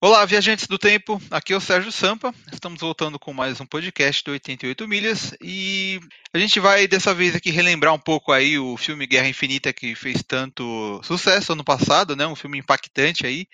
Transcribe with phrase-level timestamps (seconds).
[0.00, 1.20] Olá, viajantes do tempo.
[1.28, 2.32] Aqui é o Sérgio Sampa.
[2.52, 5.98] Estamos voltando com mais um podcast do 88 Milhas e
[6.32, 9.96] a gente vai dessa vez aqui relembrar um pouco aí o filme Guerra Infinita que
[9.96, 12.24] fez tanto sucesso ano passado, né?
[12.28, 13.48] Um filme impactante aí,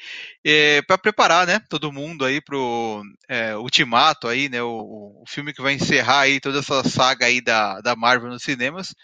[0.44, 1.60] é, para preparar, né?
[1.70, 4.62] Todo mundo aí pro é, Ultimato aí, né?
[4.62, 8.42] O, o, filme que vai encerrar aí toda essa saga aí da, da Marvel nos
[8.42, 8.94] cinemas.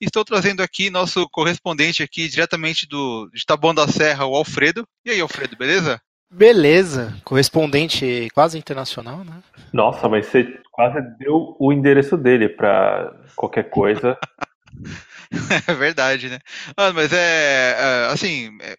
[0.00, 4.88] Estou trazendo aqui nosso correspondente aqui diretamente do de Taboão da Serra, o Alfredo.
[5.04, 6.00] E aí, Alfredo, beleza?
[6.30, 9.42] Beleza, correspondente quase internacional, né?
[9.72, 14.18] Nossa, mas você quase deu o endereço dele para qualquer coisa.
[15.66, 16.38] é verdade, né?
[16.76, 18.76] Ah, mas é, é assim, é,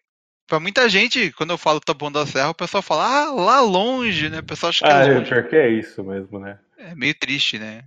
[0.47, 4.29] para muita gente, quando eu falo Taboão da Serra, o pessoal fala, ah, lá longe,
[4.29, 4.39] né?
[4.39, 5.29] O pessoal acha que ah, é longe.
[5.29, 6.59] pior que é isso mesmo, né?
[6.77, 7.83] É meio triste, né?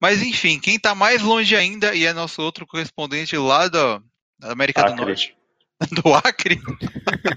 [0.00, 4.02] Mas enfim, quem tá mais longe ainda e é nosso outro correspondente lá da,
[4.38, 4.94] da América Acre.
[4.94, 5.36] do Norte.
[6.02, 6.60] Do Acre?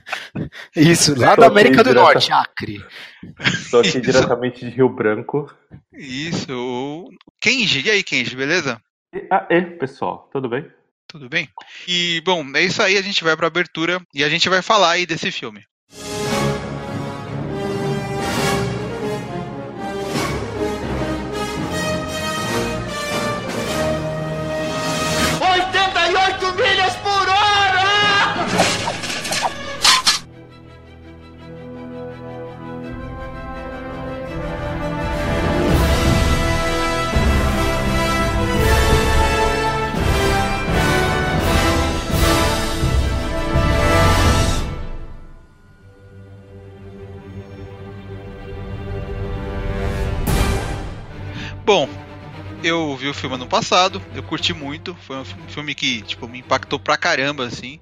[0.76, 2.02] Isso, lá da América do direta...
[2.02, 2.85] Norte, Acre.
[3.40, 4.02] Estou aqui Isso.
[4.02, 5.52] diretamente de Rio Branco.
[5.94, 7.10] Isso.
[7.41, 8.82] Kenji, e aí, Kenji, beleza?
[9.13, 10.70] E, ah, é, pessoal, tudo bem?
[11.07, 11.48] Tudo bem?
[11.88, 14.91] E, bom, é isso aí, a gente vai para abertura e a gente vai falar
[14.91, 15.63] aí desse filme.
[51.66, 51.90] Bom,
[52.63, 56.38] eu vi o filme ano passado, eu curti muito, foi um filme que, tipo, me
[56.38, 57.80] impactou pra caramba, assim.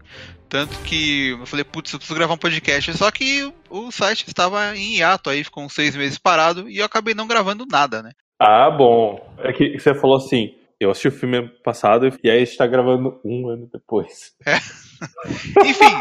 [0.48, 2.94] Tanto que eu falei, putz, eu preciso gravar um podcast.
[2.98, 6.86] Só que o site estava em hiato aí, ficou uns seis meses parado e eu
[6.86, 8.12] acabei não gravando nada, né?
[8.40, 9.36] Ah, bom.
[9.40, 13.20] É que você falou assim, eu assisti o filme ano passado e aí está gravando
[13.26, 14.32] um ano depois.
[14.46, 14.56] É.
[15.68, 15.94] Enfim,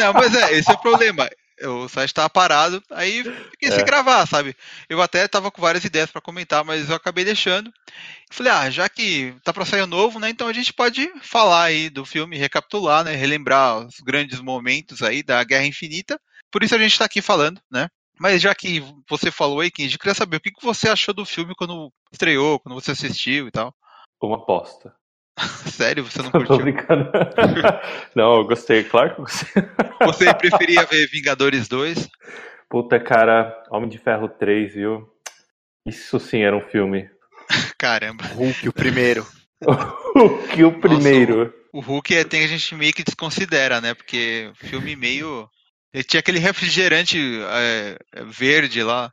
[0.00, 1.28] não, mas é, esse é o problema
[1.66, 3.72] o site estava parado, aí fiquei é.
[3.72, 4.54] sem gravar, sabe?
[4.88, 7.72] Eu até tava com várias ideias para comentar, mas eu acabei deixando.
[8.30, 10.28] Falei, ah, já que tá para sair novo, né?
[10.30, 13.14] Então a gente pode falar aí do filme, recapitular, né?
[13.14, 16.20] Relembrar os grandes momentos aí da Guerra Infinita.
[16.50, 17.88] Por isso a gente está aqui falando, né?
[18.18, 21.24] Mas já que você falou aí, Kenji, eu queria saber o que você achou do
[21.24, 23.72] filme quando estreou, quando você assistiu e tal.
[24.20, 24.92] Uma aposta.
[25.70, 26.56] Sério, você não curtiu?
[26.56, 27.10] Tô brincando.
[28.14, 29.46] não, eu gostei, claro que você.
[30.04, 32.08] Você preferia ver Vingadores 2?
[32.68, 35.08] Puta, cara, Homem de Ferro 3, viu?
[35.86, 37.08] Isso sim era um filme.
[37.78, 38.24] Caramba.
[38.24, 39.26] Hulk, o primeiro.
[40.14, 41.38] Hulk, o primeiro.
[41.38, 43.94] Nossa, o, o Hulk é, tem a gente meio que desconsidera, né?
[43.94, 45.48] Porque filme meio.
[45.92, 49.10] Ele tinha aquele refrigerante é, verde lá.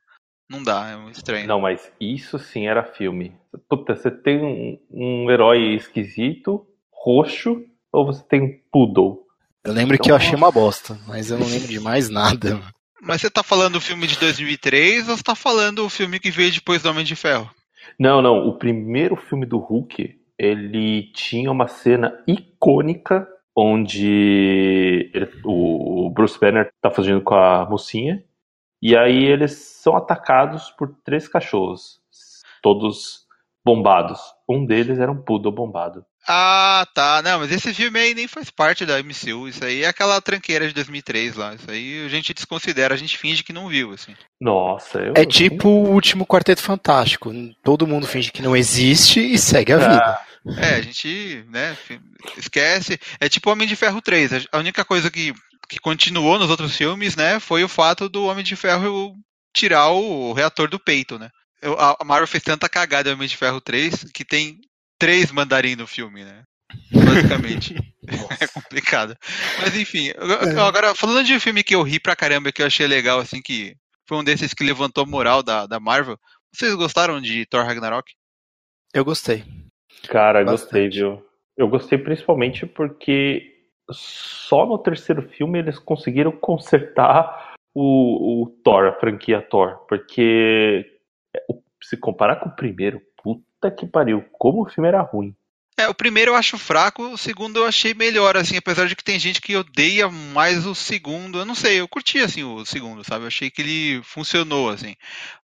[0.50, 1.48] Não dá, é muito estranho.
[1.48, 3.34] Não, mas isso sim era filme.
[3.68, 9.26] Puta, você tem um, um herói esquisito, roxo, ou você tem um poodle?
[9.64, 12.62] Eu lembro então, que eu achei uma bosta, mas eu não lembro de mais nada.
[13.02, 16.30] Mas você tá falando do filme de 2003 ou você tá falando o filme que
[16.30, 17.50] veio depois do Homem de Ferro?
[18.00, 18.48] Não, não.
[18.48, 26.70] O primeiro filme do Hulk, ele tinha uma cena icônica onde ele, o Bruce Banner
[26.82, 28.24] tá fazendo com a mocinha
[28.82, 32.00] e aí eles são atacados por três cachorros,
[32.62, 33.26] todos
[33.64, 34.20] bombados.
[34.48, 36.06] Um deles era um poodle bombado.
[36.28, 37.22] Ah, tá.
[37.24, 39.48] Não, mas esse filme aí nem faz parte da MCU.
[39.48, 41.54] Isso aí é aquela tranqueira de 2003 lá.
[41.54, 44.16] Isso aí a gente desconsidera, a gente finge que não viu, assim.
[44.42, 45.14] Nossa, eu...
[45.16, 47.32] É tipo o último Quarteto Fantástico.
[47.64, 50.04] Todo mundo finge que não existe e segue a vida.
[50.04, 50.22] Ah.
[50.60, 51.76] É, a gente, né,
[52.38, 53.00] esquece.
[53.20, 54.48] É tipo Homem de Ferro 3.
[54.52, 55.34] A única coisa que
[55.68, 59.16] que continuou nos outros filmes, né, foi o fato do Homem de Ferro
[59.54, 61.30] tirar o reator do peito, né.
[61.78, 64.60] A Marvel fez tanta cagada em Homem de Ferro 3 que tem
[65.00, 66.44] três mandarim no filme, né.
[66.92, 67.76] Basicamente.
[68.40, 69.18] é complicado.
[69.62, 70.60] Mas enfim, é.
[70.60, 73.42] agora falando de um filme que eu ri pra caramba, que eu achei legal, assim,
[73.42, 73.76] que
[74.08, 76.18] foi um desses que levantou a moral da, da Marvel.
[76.54, 78.12] Vocês gostaram de Thor Ragnarok?
[78.94, 79.44] Eu gostei.
[80.08, 80.62] Cara, Bastante.
[80.62, 81.26] gostei, viu?
[81.58, 83.55] Eu gostei principalmente porque
[83.90, 91.00] só no terceiro filme eles conseguiram consertar o, o Thor, a franquia Thor, porque
[91.84, 95.36] se comparar com o primeiro, puta que pariu, como o filme era ruim.
[95.78, 99.04] É, o primeiro eu acho fraco, o segundo eu achei melhor, assim, apesar de que
[99.04, 101.38] tem gente que odeia mais o segundo.
[101.38, 103.26] Eu não sei, eu curti, assim, o segundo, sabe?
[103.26, 104.96] Eu achei que ele funcionou, assim.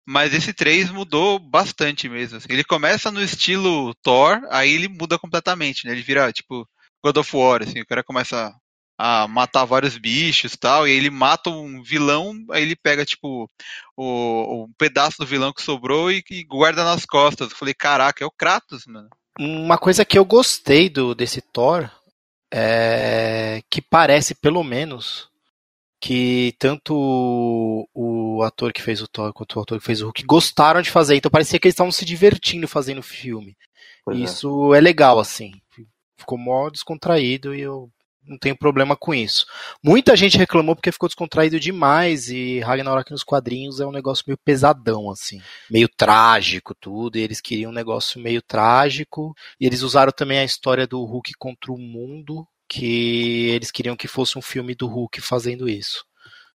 [0.06, 2.46] Mas esse 3 mudou bastante mesmo, assim.
[2.48, 5.92] Ele começa no estilo Thor, aí ele muda completamente, né?
[5.92, 6.64] Ele vira, tipo,
[7.04, 8.54] God of War, assim, o cara começa
[8.98, 13.04] a matar vários bichos e tal, e aí ele mata um vilão, aí ele pega,
[13.04, 13.50] tipo,
[13.96, 17.50] o, um pedaço do vilão que sobrou e, e guarda nas costas.
[17.50, 19.08] Eu falei, caraca, é o Kratos, mano.
[19.38, 21.90] Uma coisa que eu gostei do desse Thor
[22.52, 25.30] é que parece, pelo menos,
[26.00, 30.06] que tanto o, o, ator que fez o Thor quanto o ator que fez o
[30.06, 31.16] Hulk gostaram de fazer.
[31.16, 33.56] Então parecia que eles estavam se divertindo fazendo o filme.
[34.04, 34.24] Pois é.
[34.24, 34.78] Isso é.
[34.78, 35.52] é legal, assim.
[36.20, 37.90] Ficou mó descontraído e eu
[38.30, 39.46] não tenho problema com isso.
[39.82, 44.38] Muita gente reclamou porque ficou descontraído demais e Ragnarok nos quadrinhos é um negócio meio
[44.44, 45.40] pesadão, assim.
[45.70, 47.16] Meio trágico, tudo.
[47.16, 49.34] E eles queriam um negócio meio trágico.
[49.58, 54.06] E eles usaram também a história do Hulk contra o mundo, que eles queriam que
[54.06, 56.04] fosse um filme do Hulk fazendo isso.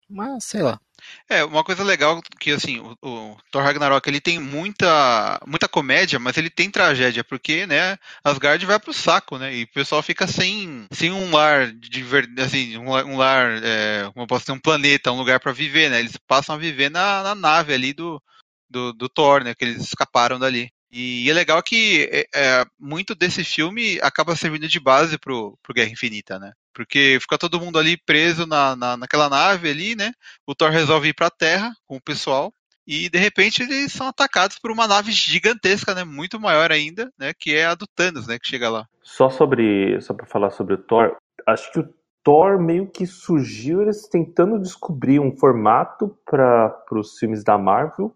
[0.08, 0.78] Mas, sei lá.
[1.28, 6.18] É, uma coisa legal que assim, o, o, Thor Ragnarok ele tem muita muita comédia,
[6.18, 9.54] mas ele tem tragédia, porque, né, Asgard vai pro saco, né?
[9.54, 12.04] E o pessoal fica sem, sem um lar de
[12.42, 16.00] assim, um, um lar, é, como posso dizer, um planeta, um lugar para viver, né?
[16.00, 18.22] Eles passam a viver na, na nave ali do,
[18.68, 19.54] do, do Thor, né?
[19.54, 20.70] Que eles escaparam dali.
[20.92, 25.72] E, é legal que é, é, muito desse filme acaba servindo de base pro, pro
[25.72, 26.52] Guerra Infinita, né?
[26.74, 30.12] Porque fica todo mundo ali preso na, na, naquela nave ali, né?
[30.46, 32.52] O Thor resolve ir pra Terra com o pessoal.
[32.86, 36.04] E de repente eles são atacados por uma nave gigantesca, né?
[36.04, 37.32] Muito maior ainda, né?
[37.38, 38.38] Que é a do Thanos, né?
[38.38, 38.86] Que chega lá.
[39.02, 40.00] Só sobre.
[40.00, 41.16] Só pra falar sobre o Thor,
[41.46, 47.44] acho que o Thor meio que surgiu eles tentando descobrir um formato para os filmes
[47.44, 48.14] da Marvel.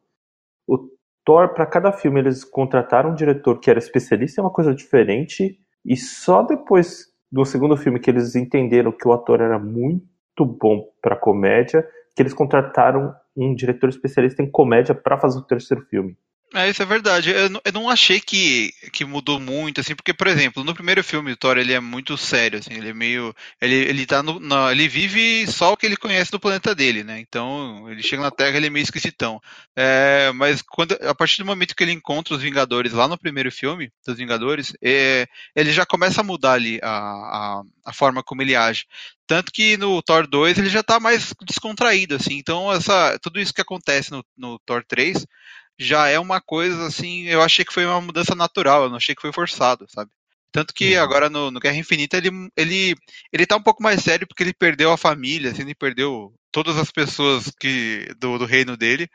[0.66, 0.95] O
[1.26, 5.58] Thor, para cada filme, eles contrataram um diretor que era especialista em uma coisa diferente.
[5.84, 10.84] E só depois do segundo filme que eles entenderam que o ator era muito bom
[11.02, 11.84] para comédia,
[12.14, 16.16] que eles contrataram um diretor especialista em comédia para fazer o terceiro filme.
[16.54, 17.30] É, isso é verdade.
[17.30, 21.02] Eu não, eu não, achei que, que mudou muito, assim, porque, por exemplo, no primeiro
[21.02, 23.34] filme o Thor ele é muito sério, assim, ele é meio.
[23.60, 24.40] Ele, ele tá no.
[24.70, 27.18] Ele vive só o que ele conhece do planeta dele, né?
[27.18, 29.40] Então, ele chega na Terra ele é meio esquisitão.
[29.74, 33.50] É, mas quando, a partir do momento que ele encontra os Vingadores lá no primeiro
[33.50, 38.42] filme, dos Vingadores, é, ele já começa a mudar ali a, a, a forma como
[38.42, 38.86] ele age.
[39.26, 42.34] Tanto que no Thor 2 ele já tá mais descontraído, assim.
[42.38, 45.26] Então, essa, tudo isso que acontece no, no Thor 3
[45.78, 49.14] já é uma coisa assim, eu achei que foi uma mudança natural, eu não achei
[49.14, 50.10] que foi forçado, sabe?
[50.52, 51.02] Tanto que uhum.
[51.02, 52.94] agora no, no, Guerra Infinita ele, ele,
[53.32, 56.78] ele tá um pouco mais sério porque ele perdeu a família, assim, ele perdeu todas
[56.78, 59.08] as pessoas que do, do reino dele.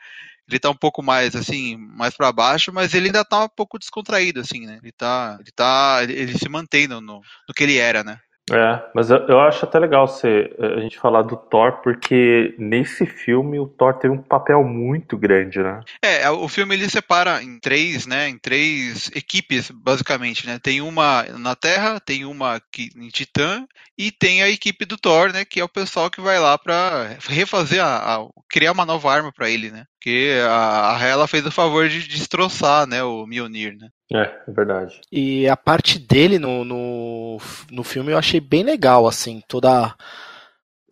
[0.48, 3.78] Ele tá um pouco mais, assim, mais para baixo, mas ele ainda tá um pouco
[3.78, 4.78] descontraído, assim, né?
[4.82, 8.20] Ele tá, ele tá, ele, ele se mantém no, no, no que ele era, né?
[8.50, 13.06] É, mas eu, eu acho até legal você, a gente falar do Thor, porque nesse
[13.06, 15.80] filme o Thor teve um papel muito grande, né?
[16.04, 20.58] É, o filme ele separa em três, né, em três equipes, basicamente, né?
[20.60, 23.64] Tem uma na Terra, tem uma aqui em Titã
[23.96, 27.16] e tem a equipe do Thor, né, que é o pessoal que vai lá para
[27.28, 29.84] refazer a, a, criar uma nova arma para ele, né?
[30.02, 33.88] Porque a, a Hela fez o favor de destroçar, né, o Mjolnir, né?
[34.12, 35.00] É, é verdade.
[35.12, 37.38] E a parte dele no, no,
[37.70, 39.94] no filme eu achei bem legal, assim, toda.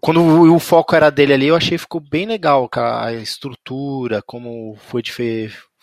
[0.00, 4.76] Quando o, foco era dele ali, eu achei que ficou bem legal, a estrutura, como
[4.76, 5.12] foi de,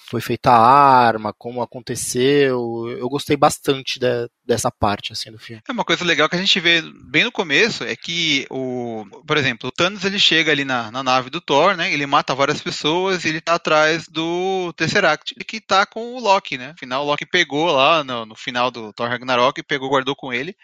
[0.10, 2.88] foi feita a arma, como aconteceu.
[2.98, 4.08] Eu gostei bastante de,
[4.46, 5.62] dessa parte assim do filme.
[5.68, 6.82] É uma coisa legal que a gente vê
[7.12, 11.04] bem no começo é que o, por exemplo, o Thanos ele chega ali na, na
[11.04, 11.92] nave do Thor, né?
[11.92, 16.58] Ele mata várias pessoas e ele tá atrás do Tesseract, que tá com o Loki,
[16.58, 16.72] né?
[16.76, 20.56] Afinal, o Loki pegou lá no, no final do Thor Ragnarok, pegou, guardou com ele.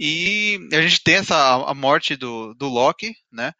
[0.00, 3.52] E a gente tem essa a morte do, do Loki, né?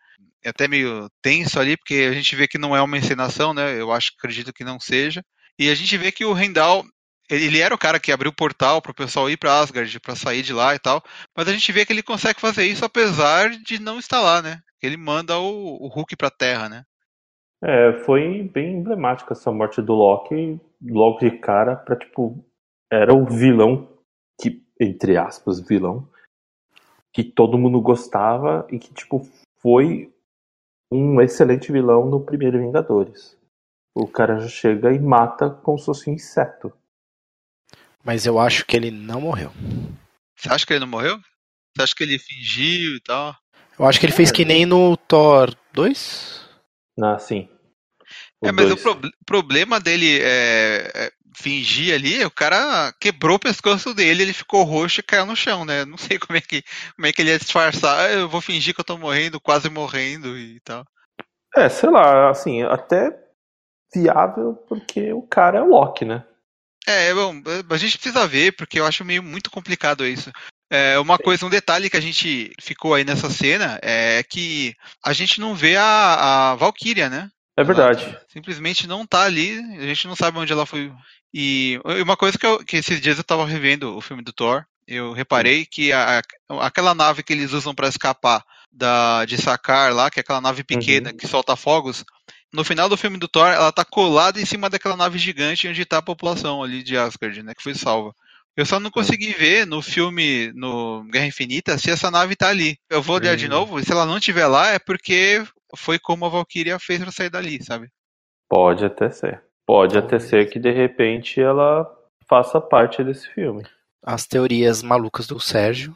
[0.44, 3.80] É até meio tenso ali, porque a gente vê que não é uma encenação, né?
[3.80, 5.22] Eu acho, acredito que não seja.
[5.58, 6.84] E a gente vê que o Rendal,
[7.28, 10.14] ele era o cara que abriu o portal para o pessoal ir para Asgard, para
[10.14, 11.02] sair de lá e tal.
[11.37, 14.60] Mas a gente vê que ele consegue fazer isso apesar de não estar lá, né?
[14.82, 16.84] Ele manda o, o Hulk para Terra, né?
[17.62, 22.44] É, foi bem emblemática essa morte do Loki, logo de cara, para tipo,
[22.90, 23.98] era o vilão
[24.40, 26.08] que, entre aspas, vilão,
[27.12, 29.28] que todo mundo gostava e que, tipo,
[29.60, 30.12] foi
[30.90, 33.36] um excelente vilão no primeiro Vingadores.
[33.94, 36.72] O cara já chega e mata como se fosse um inseto.
[38.04, 39.50] Mas eu acho que ele não morreu.
[40.36, 41.18] Você acha que ele não morreu?
[41.76, 43.36] Você acha que ele fingiu e tal?
[43.78, 46.48] Eu acho que ele fez que nem no Thor 2.
[47.00, 47.48] Ah, sim.
[48.40, 48.80] O é, mas dois.
[48.80, 54.32] o pro problema dele é, é, fingir ali, o cara quebrou o pescoço dele, ele
[54.32, 55.85] ficou roxo e caiu no chão, né?
[55.85, 56.62] Não sei como é que,
[56.97, 58.06] como é que ele ia disfarçar.
[58.06, 60.85] Ah, eu vou fingir que eu tô morrendo, quase morrendo e tal.
[61.56, 63.16] É, sei lá, assim, até
[63.94, 66.25] viável porque o cara é o Loki, né?
[66.87, 67.35] É, bom,
[67.68, 70.32] a gente precisa ver, porque eu acho meio muito complicado isso.
[70.70, 75.12] É, uma coisa, um detalhe que a gente ficou aí nessa cena é que a
[75.12, 77.30] gente não vê a, a Valkyria, né?
[77.58, 78.04] É verdade.
[78.04, 80.92] Ela simplesmente não tá ali, a gente não sabe onde ela foi.
[81.34, 84.64] E uma coisa que, eu, que esses dias eu tava revendo o filme do Thor,
[84.86, 86.22] eu reparei que a,
[86.60, 90.62] aquela nave que eles usam para escapar da, de Sakar lá, que é aquela nave
[90.62, 91.16] pequena uhum.
[91.16, 92.04] que solta fogos,
[92.52, 95.84] no final do filme do Thor, ela tá colada em cima daquela nave gigante onde
[95.84, 98.14] tá a população ali de Asgard, né, que foi salva.
[98.56, 102.78] Eu só não consegui ver no filme, no Guerra Infinita, se essa nave tá ali.
[102.88, 103.50] Eu vou olhar de hum.
[103.50, 105.44] novo, e se ela não estiver lá, é porque
[105.76, 107.88] foi como a Valkyria fez pra sair dali, sabe?
[108.48, 109.42] Pode até ser.
[109.66, 111.87] Pode até ser que de repente ela
[112.26, 113.64] faça parte desse filme.
[114.02, 115.94] As teorias malucas do Sérgio.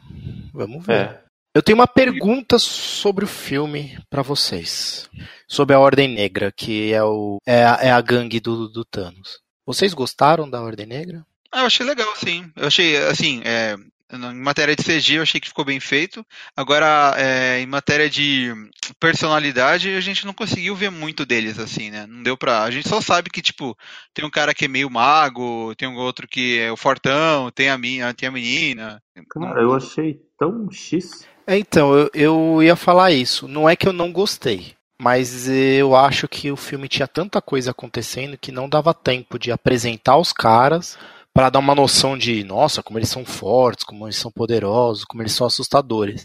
[0.53, 0.93] Vamos ver.
[0.93, 1.23] É.
[1.55, 5.07] Eu tenho uma pergunta sobre o filme para vocês.
[5.47, 9.39] Sobre a Ordem Negra, que é, o, é, a, é a gangue do, do Thanos.
[9.65, 11.23] Vocês gostaram da Ordem Negra?
[11.51, 12.51] Ah, eu achei legal, sim.
[12.55, 13.75] Eu achei, assim, é,
[14.15, 16.25] em matéria de CG eu achei que ficou bem feito.
[16.55, 18.53] Agora, é, em matéria de
[18.99, 22.05] personalidade, a gente não conseguiu ver muito deles, assim, né?
[22.07, 22.63] Não deu pra.
[22.63, 23.77] A gente só sabe que, tipo,
[24.13, 27.69] tem um cara que é meio mago, tem um outro que é o fortão, tem
[27.69, 29.01] a, minha, tem a menina.
[29.29, 31.27] Cara, eu achei tão X.
[31.45, 33.47] É, então, eu, eu ia falar isso.
[33.47, 34.75] Não é que eu não gostei.
[34.99, 39.51] Mas eu acho que o filme tinha tanta coisa acontecendo que não dava tempo de
[39.51, 40.97] apresentar os caras,
[41.33, 45.23] para dar uma noção de, nossa, como eles são fortes, como eles são poderosos, como
[45.23, 46.21] eles são assustadores.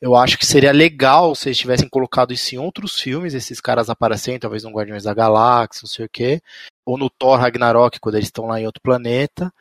[0.00, 3.88] Eu acho que seria legal se eles tivessem colocado isso em outros filmes, esses caras
[3.88, 6.40] aparecendo, talvez no Guardiões da Galáxia, não sei o quê,
[6.84, 9.52] ou no Thor Ragnarok, quando eles estão lá em outro planeta,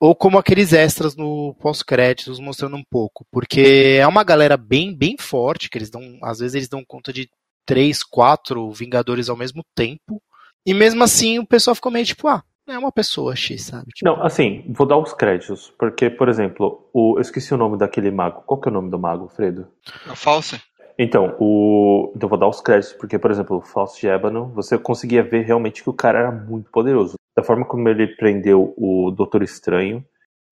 [0.00, 5.16] ou como aqueles extras no pós-créditos mostrando um pouco, porque é uma galera bem, bem
[5.18, 7.30] forte, que eles dão, às vezes eles dão conta de
[7.64, 10.22] três, quatro Vingadores ao mesmo tempo,
[10.66, 13.86] e mesmo assim o pessoal ficou meio tipo, ah, é uma pessoa X, sabe?
[13.94, 14.10] Tipo...
[14.10, 15.72] Não, assim, vou dar os créditos.
[15.78, 18.42] Porque, por exemplo, o, eu esqueci o nome daquele mago.
[18.46, 19.66] Qual que é o nome do mago, Fredo?
[20.06, 20.60] É o False.
[20.98, 24.78] Então, o, então vou dar os créditos, porque, por exemplo, o Fausto de Ébano, você
[24.78, 27.16] conseguia ver realmente que o cara era muito poderoso.
[27.36, 30.02] Da forma como ele prendeu o Doutor Estranho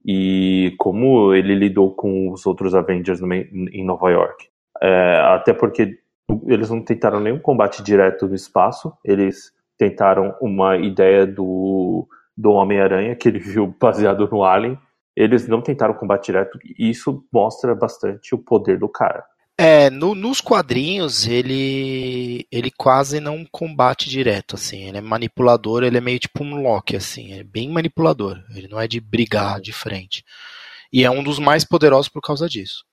[0.04, 4.48] e como ele lidou com os outros Avengers no, em Nova York.
[4.82, 5.98] É, até porque
[6.46, 13.14] eles não tentaram nenhum combate direto no espaço, eles tentaram uma ideia do, do Homem-Aranha,
[13.16, 14.78] que ele viu baseado no Alien.
[15.16, 19.24] Eles não tentaram combate direto, e isso mostra bastante o poder do cara.
[19.56, 25.96] É, no, nos quadrinhos ele ele quase não combate direto, assim, ele é manipulador, ele
[25.96, 29.72] é meio tipo um Loki, assim, é bem manipulador, ele não é de brigar de
[29.72, 30.24] frente.
[30.92, 32.84] E é um dos mais poderosos por causa disso.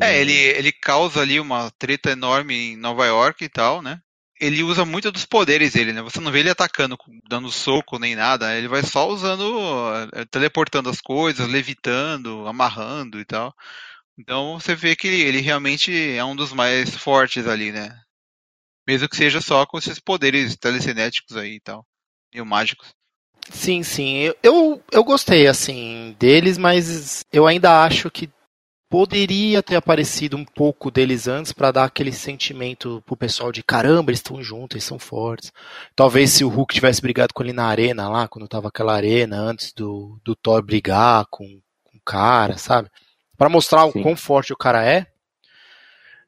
[0.00, 4.00] É, ele, ele causa ali uma treta enorme em Nova York e tal, né?
[4.40, 6.02] Ele usa muito dos poderes dele, né?
[6.02, 6.96] Você não vê ele atacando,
[7.28, 8.48] dando soco nem nada.
[8.48, 8.58] Né?
[8.58, 9.44] Ele vai só usando,
[10.12, 13.54] eh, teleportando as coisas, levitando, amarrando e tal.
[14.18, 17.98] Então você vê que ele realmente é um dos mais fortes ali, né?
[18.86, 21.86] Mesmo que seja só com esses poderes telecinéticos aí e tal,
[22.32, 22.94] meio mágicos.
[23.50, 24.32] Sim, sim.
[24.42, 28.30] Eu, eu gostei, assim, deles, mas eu ainda acho que
[28.94, 34.12] poderia ter aparecido um pouco deles antes para dar aquele sentimento pro pessoal de caramba,
[34.12, 35.52] eles estão juntos, eles são fortes.
[35.96, 39.36] Talvez se o Hulk tivesse brigado com ele na arena lá, quando tava aquela arena,
[39.36, 41.44] antes do, do Thor brigar com,
[41.82, 42.88] com o cara, sabe?
[43.36, 43.98] para mostrar Sim.
[43.98, 45.08] o quão forte o cara é,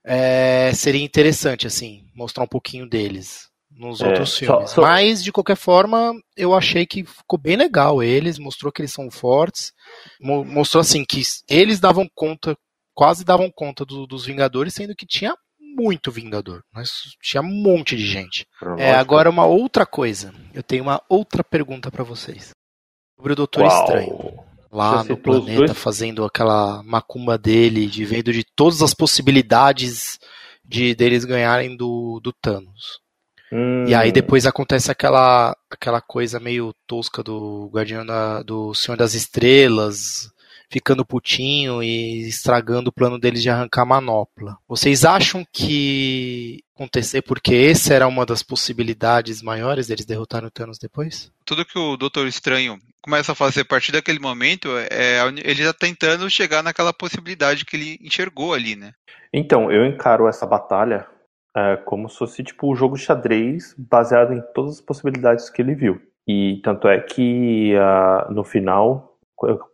[0.03, 3.46] é, seria interessante, assim, mostrar um pouquinho deles
[3.77, 4.71] nos é, outros filmes.
[4.71, 4.83] Só, só...
[4.83, 9.11] Mas, de qualquer forma, eu achei que ficou bem legal eles, mostrou que eles são
[9.11, 9.73] fortes,
[10.21, 12.57] mostrou assim que eles davam conta,
[12.95, 16.91] quase davam conta do, dos Vingadores, sendo que tinha muito Vingador, mas
[17.23, 18.47] tinha um monte de gente.
[18.79, 22.51] É, agora uma outra coisa, eu tenho uma outra pergunta para vocês.
[23.17, 23.81] Sobre o Doutor Uau.
[23.81, 24.47] Estranho.
[24.73, 30.19] Lá no planeta, fazendo aquela macumba dele, de vendo de todas as possibilidades
[30.63, 33.01] de deles ganharem do, do Thanos.
[33.53, 33.85] Hum.
[33.87, 39.15] E aí depois acontece aquela, aquela coisa meio tosca do Guardião da, do Senhor das
[39.15, 40.31] Estrelas,
[40.69, 44.57] ficando putinho e estragando o plano deles de arrancar a manopla.
[44.69, 50.79] Vocês acham que acontecer porque essa era uma das possibilidades maiores deles derrotarem o Thanos
[50.79, 51.31] depois?
[51.45, 55.73] Tudo que o Doutor Estranho começa a fazer a partir daquele momento é ele já
[55.73, 58.93] tá tentando chegar naquela possibilidade que ele enxergou ali, né?
[59.33, 61.07] Então, eu encaro essa batalha
[61.57, 65.63] é, como se fosse tipo um jogo de xadrez baseado em todas as possibilidades que
[65.63, 66.01] ele viu.
[66.29, 69.17] E tanto é que uh, no final,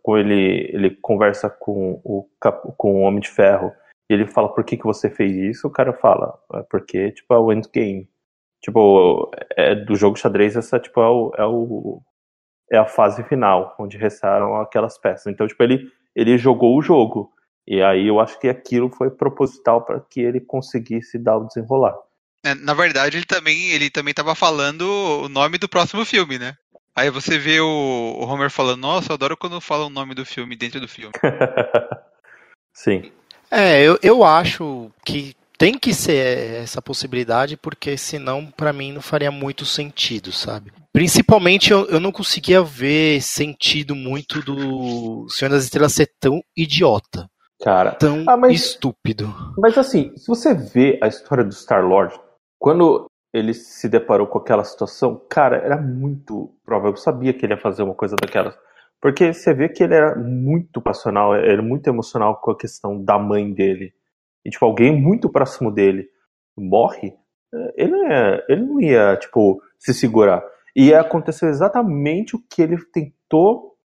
[0.01, 2.27] quando ele, ele conversa com o,
[2.77, 3.73] com o Homem de Ferro
[4.09, 7.33] e ele fala por que, que você fez isso, o cara fala, é porque tipo,
[7.33, 8.07] é o endgame.
[8.61, 12.01] Tipo, é, do jogo de xadrez, essa tipo, é, o, é, o,
[12.71, 15.27] é a fase final, onde restaram aquelas peças.
[15.27, 15.85] Então, tipo, ele,
[16.15, 17.31] ele jogou o jogo.
[17.67, 21.95] E aí eu acho que aquilo foi proposital para que ele conseguisse dar o desenrolar.
[22.45, 26.55] É, na verdade, ele também ele também estava falando o nome do próximo filme, né?
[26.95, 30.25] Aí você vê o, o Homer falando, nossa, eu adoro quando falam o nome do
[30.25, 31.13] filme dentro do filme.
[32.73, 33.11] Sim.
[33.49, 39.01] É, eu, eu acho que tem que ser essa possibilidade, porque senão, para mim, não
[39.01, 40.71] faria muito sentido, sabe?
[40.91, 47.29] Principalmente, eu, eu não conseguia ver sentido muito do Senhor das Estrelas ser tão idiota.
[47.63, 49.27] Cara, Tão Ah, mas- estúpido.
[49.57, 52.13] Mas assim, se você vê a história do Star-Lord,
[52.59, 56.91] quando ele se deparou com aquela situação, cara, era muito provável.
[56.91, 58.55] Eu sabia que ele ia fazer uma coisa daquelas.
[59.01, 63.17] Porque você vê que ele era muito passional, era muito emocional com a questão da
[63.17, 63.93] mãe dele.
[64.45, 66.07] E, tipo, alguém muito próximo dele
[66.55, 67.13] morre,
[67.75, 70.43] ele não ia, ele não ia tipo, se segurar.
[70.75, 73.75] E aconteceu exatamente o que ele tentou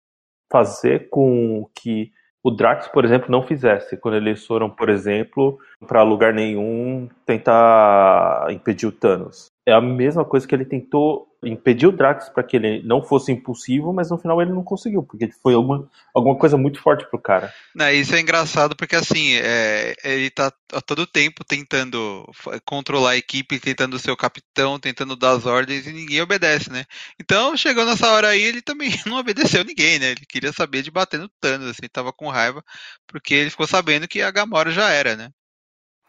[0.50, 2.10] fazer com que
[2.42, 3.96] o Drax, por exemplo, não fizesse.
[3.96, 9.46] Quando eles foram, por exemplo, para lugar nenhum tentar impedir o Thanos.
[9.66, 13.30] É a mesma coisa que ele tentou impedir o Drax para que ele não fosse
[13.30, 17.18] impulsivo, mas no final ele não conseguiu, porque foi alguma, alguma coisa muito forte pro
[17.18, 17.52] cara.
[17.74, 22.28] Né, isso é engraçado porque assim, é, ele tá a todo tempo tentando
[22.64, 26.84] controlar a equipe, tentando ser o capitão, tentando dar as ordens e ninguém obedece, né?
[27.20, 30.10] Então, chegou nessa hora aí, ele também não obedeceu ninguém, né?
[30.10, 32.64] Ele queria saber de bater no Thanos, assim, tava com raiva,
[33.06, 35.30] porque ele ficou sabendo que a Gamora já era, né?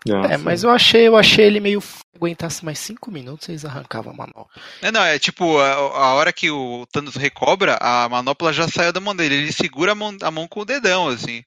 [0.07, 1.79] É, mas eu achei, eu achei ele meio.
[1.81, 4.47] f- Aguentasse mais cinco minutos, eles arrancavam a manopla.
[4.81, 8.91] É, não, é tipo, a, a hora que o Thanos recobra, a manopla já saiu
[8.91, 11.43] da mão dele, ele segura a mão, a mão com o dedão, assim.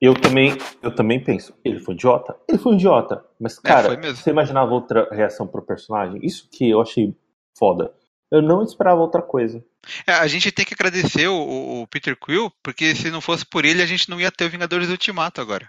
[0.00, 2.36] Eu também, eu também penso, ele foi um idiota?
[2.48, 3.24] Ele foi um idiota.
[3.40, 4.16] Mas, É, cara, mesmo.
[4.16, 6.20] você imaginava outra reação pro personagem?
[6.24, 7.12] Isso que eu achei
[7.58, 7.92] foda.
[8.30, 9.64] Eu não esperava outra coisa.
[10.06, 13.44] É, a gente tem que agradecer o, o- o Peter Quill, porque se não fosse
[13.44, 15.68] por ele, a gente não ia ter o Vingadores Ultimato agora.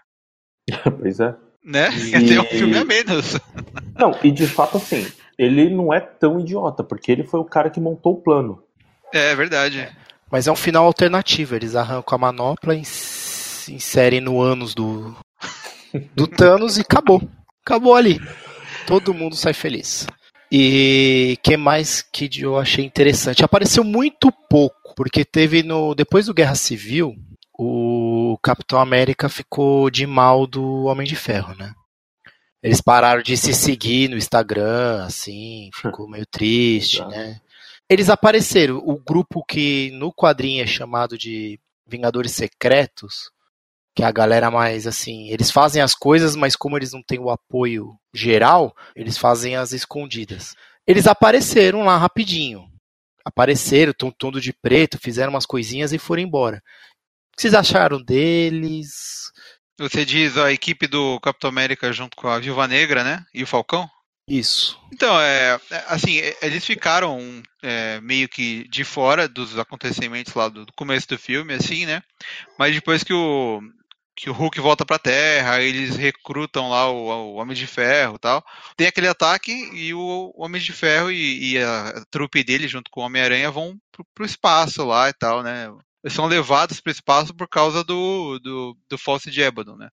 [1.00, 1.36] pois é.
[1.64, 1.90] Né?
[1.96, 3.40] E- um filme a menos.
[3.98, 5.06] Não, e de fato, assim,
[5.38, 8.62] ele não é tão idiota, porque ele foi o cara que montou o plano.
[9.14, 9.88] É verdade.
[10.32, 11.56] Mas é um final alternativo.
[11.56, 15.16] Eles arrancam a manopla, ins- inserem no ânus do,
[16.16, 17.22] do Thanos e acabou.
[17.66, 18.20] Acabou ali.
[18.88, 20.08] Todo mundo sai feliz.
[20.52, 23.44] E que mais que eu achei interessante?
[23.44, 27.16] Apareceu muito pouco, porque teve no depois do Guerra Civil,
[27.58, 31.74] o Capitão América ficou de mal do Homem de Ferro, né?
[32.62, 37.12] Eles pararam de se seguir no Instagram, assim, ficou meio triste, Exato.
[37.12, 37.40] né?
[37.90, 43.30] Eles apareceram, o grupo que no quadrinho é chamado de Vingadores Secretos,
[43.96, 47.20] que é a galera mais assim, eles fazem as coisas, mas como eles não têm
[47.20, 50.56] o apoio geral, eles fazem as escondidas.
[50.88, 52.68] Eles apareceram lá rapidinho.
[53.24, 56.62] Apareceram, estão todo de preto, fizeram umas coisinhas e foram embora.
[57.34, 58.92] O que vocês acharam deles?
[59.80, 63.26] Você diz a equipe do Capitão América junto com a Viúva Negra, né?
[63.34, 63.90] E o Falcão?
[64.28, 64.80] Isso.
[64.94, 70.48] Então, é, é, assim, é, eles ficaram é, meio que de fora dos acontecimentos lá
[70.48, 72.02] do, do começo do filme, assim, né?
[72.58, 73.60] Mas depois que o,
[74.16, 78.20] que o Hulk volta pra Terra, eles recrutam lá o, o Homem de Ferro e
[78.20, 78.46] tal.
[78.78, 83.02] Tem aquele ataque e o Homem de Ferro e, e a trupe dele, junto com
[83.02, 85.68] o Homem-Aranha, vão pro, pro espaço lá e tal, né?
[86.10, 89.90] São levados para o espaço por causa do, do, do Fosse de Ébano, né?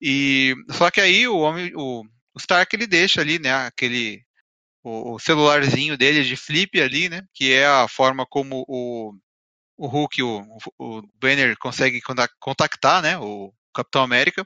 [0.00, 2.02] E, só que aí o homem, o,
[2.34, 4.22] o Stark ele deixa ali, né, aquele
[4.82, 9.12] o, o celularzinho dele de flip ali, né, que é a forma como o,
[9.76, 10.42] o Hulk, o,
[10.78, 14.44] o Banner consegue contac- contactar, né, o Capitão América.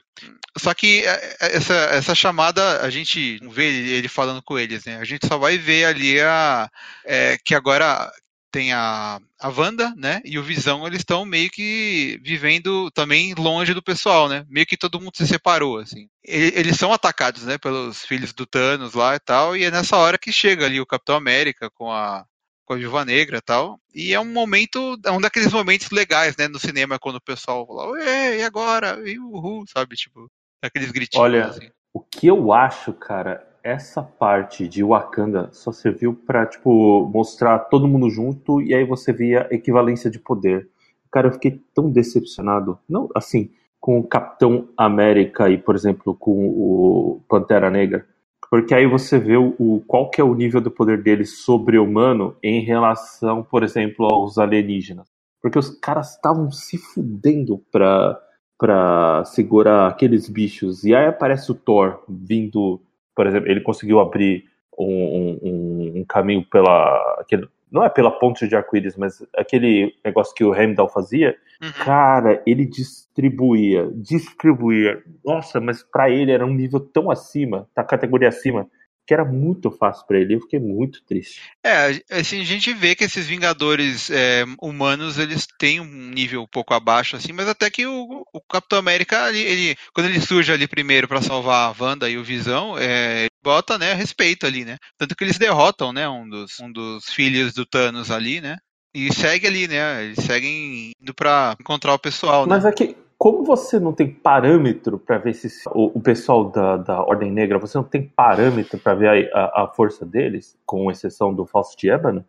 [0.57, 4.57] Só que é, é, essa, essa chamada a gente não vê ele ele falando com
[4.57, 4.97] eles, né?
[4.97, 6.69] A gente só vai ver ali a
[7.03, 8.11] é, que agora
[8.55, 10.21] tem a, a Wanda, né?
[10.23, 14.45] E o Visão, eles estão meio que vivendo também longe do pessoal, né?
[14.47, 16.07] Meio que todo mundo se separou, assim.
[16.25, 17.57] E- Eles são atacados, né?
[17.57, 19.57] Pelos filhos do Thanos lá e tal.
[19.57, 22.25] E é nessa hora que chega ali o Capitão América com a
[22.63, 23.77] com a Viúva Negra e tal.
[23.93, 26.47] E é um momento, é um daqueles momentos legais, né?
[26.47, 28.97] No cinema, quando o pessoal fala, e agora?
[29.07, 29.95] E o Ru, sabe?
[29.97, 30.31] Tipo,
[30.63, 31.69] aqueles gritinhos, Olha, assim.
[31.93, 37.87] O que eu acho, cara, essa parte de Wakanda só serviu pra, tipo, mostrar todo
[37.87, 40.69] mundo junto e aí você via equivalência de poder.
[41.11, 42.77] Cara, eu fiquei tão decepcionado.
[42.87, 43.49] Não, assim,
[43.79, 48.05] com o Capitão América e, por exemplo, com o Pantera Negra.
[48.51, 52.61] Porque aí você vê o, qual que é o nível do poder deles sobre-humano em
[52.61, 55.07] relação, por exemplo, aos alienígenas.
[55.41, 58.19] Porque os caras estavam se fudendo pra,
[58.59, 60.83] pra segurar aqueles bichos.
[60.83, 62.79] E aí aparece o Thor vindo,
[63.15, 64.45] por exemplo, ele conseguiu abrir
[64.77, 70.33] um, um- um caminho pela, aquele- não é pela ponte de arco-íris, mas aquele negócio
[70.35, 71.71] que o Heimdall fazia, uhum.
[71.83, 75.01] cara, ele distribuía, distribuía.
[75.23, 78.67] Nossa, mas para ele era um nível tão acima, da categoria acima,
[79.05, 80.35] que era muito fácil para ele.
[80.35, 81.41] Eu fiquei muito triste.
[81.63, 86.47] É, assim, a gente vê que esses Vingadores é, humanos, eles têm um nível um
[86.47, 90.51] pouco abaixo, assim, mas até que o, o Capitão América, ele, ele, quando ele surge
[90.51, 94.77] ali primeiro para salvar a Wanda e o Visão, é, bota, né, respeito ali, né?
[94.97, 98.57] Tanto que eles derrotam, né, um dos, um dos filhos do Thanos ali, né?
[98.93, 100.05] E segue ali, né?
[100.05, 102.55] Eles seguem indo pra encontrar o pessoal, né?
[102.55, 106.77] Mas é que como você não tem parâmetro para ver se o, o pessoal da,
[106.77, 110.91] da, Ordem Negra, você não tem parâmetro para ver a, a, a, força deles, com
[110.91, 112.25] exceção do Faust Ébano,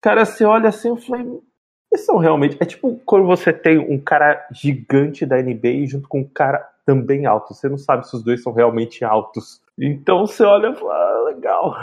[0.00, 1.22] cara, você olha assim e fala,
[1.92, 2.56] eles são realmente.
[2.60, 7.26] É tipo quando você tem um cara gigante da NBA junto com um cara também
[7.26, 7.54] alto.
[7.54, 9.60] Você não sabe se os dois são realmente altos.
[9.78, 11.76] Então você olha e fala, ah, legal.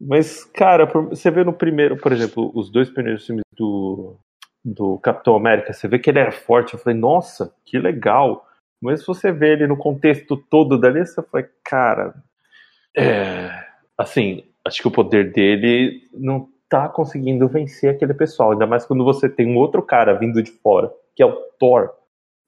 [0.00, 4.16] Mas, cara, você vê no primeiro, por exemplo, os dois primeiros filmes do,
[4.64, 6.74] do Capitão América, você vê que ele era forte.
[6.74, 8.46] Eu falei, nossa, que legal.
[8.80, 12.14] Mas se você vê ele no contexto todo dali, você fala, cara,
[12.96, 13.50] é,
[13.96, 18.52] assim, acho que o poder dele não tá conseguindo vencer aquele pessoal.
[18.52, 21.90] Ainda mais quando você tem um outro cara vindo de fora, que é o Thor,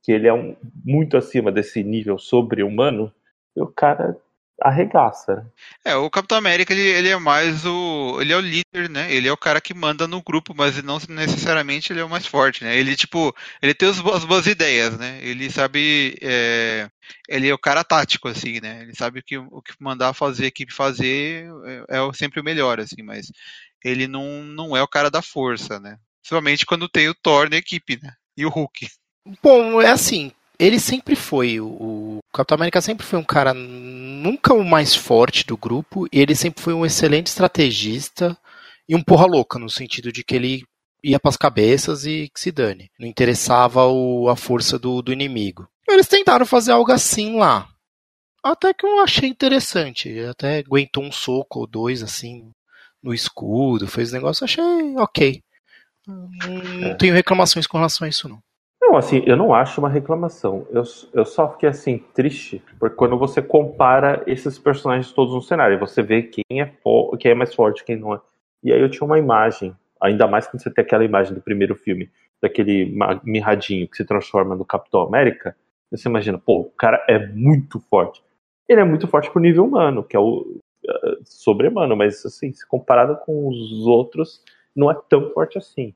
[0.03, 3.13] que ele é um, muito acima desse nível sobre-humano,
[3.57, 4.17] e o cara
[4.63, 5.47] arregaça.
[5.85, 8.19] É, o Capitão América ele, ele é mais o.
[8.21, 9.13] Ele é o líder, né?
[9.13, 12.27] Ele é o cara que manda no grupo, mas não necessariamente ele é o mais
[12.27, 12.77] forte, né?
[12.77, 15.19] Ele, tipo, ele tem as boas ideias, né?
[15.23, 16.17] Ele sabe.
[16.23, 16.89] É,
[17.29, 18.83] ele é o cara tático, assim, né?
[18.83, 21.49] Ele sabe o que, o que mandar fazer a equipe fazer
[21.89, 23.31] é, é sempre o melhor, assim, mas
[23.85, 25.99] ele não, não é o cara da força, né?
[26.21, 28.13] Principalmente quando tem o Thor na equipe, né?
[28.37, 28.89] E o Hulk.
[29.43, 33.53] Bom, é assim, ele sempre foi, o, Capitão América sempre foi um cara
[34.23, 38.39] nunca o mais forte do grupo, e ele sempre foi um excelente estrategista
[38.89, 40.65] e um porra louca, no sentido de que ele
[41.03, 42.91] ia para as cabeças e que se dane.
[42.99, 45.69] Não interessava o, a força do, do inimigo.
[45.89, 47.69] Eles tentaram fazer algo assim lá.
[48.43, 50.19] Até que eu achei interessante.
[50.21, 52.53] Até aguentou um soco ou dois assim
[53.03, 54.63] no escudo, fez negócio, achei
[54.97, 55.43] ok.
[56.07, 56.95] Não é.
[56.95, 58.41] tenho reclamações com relação a isso, não.
[58.93, 60.67] Não, assim, eu não acho uma reclamação.
[60.69, 60.83] Eu,
[61.15, 66.03] eu só fiquei assim, triste, porque quando você compara esses personagens todos no cenário, você
[66.03, 66.71] vê quem é,
[67.19, 68.21] quem é mais forte, quem não é.
[68.63, 71.75] E aí eu tinha uma imagem, ainda mais quando você tem aquela imagem do primeiro
[71.75, 75.57] filme, daquele mirradinho que se transforma no Capitão América,
[75.91, 78.23] você imagina, pô, o cara é muito forte.
[78.69, 82.69] Ele é muito forte pro nível humano, que é o uh, sobre-humano, mas assim, se
[82.69, 84.45] comparado com os outros,
[84.77, 85.95] não é tão forte assim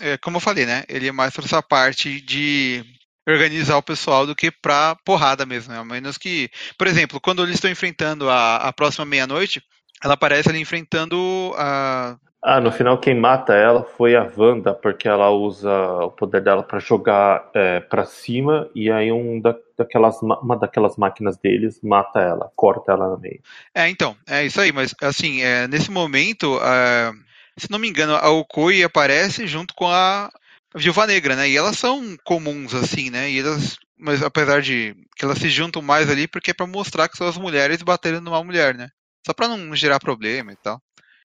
[0.00, 0.84] é, como eu falei, né?
[0.88, 2.84] Ele é mais para essa parte de
[3.28, 5.78] organizar o pessoal do que pra porrada mesmo, né?
[5.78, 9.62] A menos que, por exemplo, quando eles estão enfrentando a, a próxima meia-noite,
[10.02, 12.16] ela aparece ali enfrentando a.
[12.42, 15.70] Ah, no final quem mata ela foi a Wanda, porque ela usa
[16.02, 20.96] o poder dela para jogar é, para cima e aí um da, daquelas, uma daquelas
[20.96, 23.42] máquinas deles mata ela, corta ela no meio.
[23.74, 26.58] É, então, é isso aí, mas assim, é, nesse momento.
[26.62, 27.29] É
[27.60, 30.30] se não me engano, a Okoi aparece junto com a
[30.74, 31.48] Viúva Negra, né?
[31.48, 33.30] E elas são comuns, assim, né?
[33.30, 37.08] E elas, mas apesar de que elas se juntam mais ali, porque é pra mostrar
[37.08, 38.88] que são as mulheres batendo numa mulher, né?
[39.26, 40.80] Só pra não gerar problema e tal.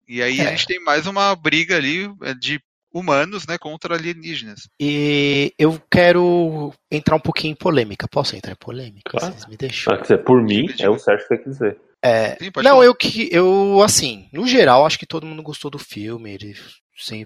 [0.07, 0.47] E aí é.
[0.47, 2.59] a gente tem mais uma briga ali é, de
[2.93, 4.69] humanos, né, contra alienígenas.
[4.79, 8.07] E eu quero entrar um pouquinho em polêmica.
[8.07, 9.11] Posso entrar em polêmica?
[9.11, 9.33] Claro.
[9.33, 9.93] Vocês me deixam.
[9.93, 11.77] Ah, por mim, é o certo que você quiser.
[12.05, 12.85] É, Sim, não, falar.
[12.85, 16.31] eu que eu assim, no geral, acho que todo mundo gostou do filme.
[16.31, 16.53] Ele,
[16.95, 17.25] sim,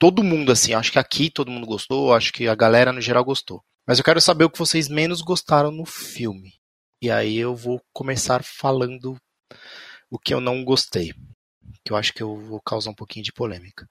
[0.00, 3.24] todo mundo assim, acho que aqui todo mundo gostou, acho que a galera no geral
[3.24, 3.62] gostou.
[3.86, 6.54] Mas eu quero saber o que vocês menos gostaram no filme.
[7.00, 9.16] E aí eu vou começar falando
[10.10, 11.12] o que eu não gostei,
[11.84, 13.88] que eu acho que eu vou causar um pouquinho de polêmica.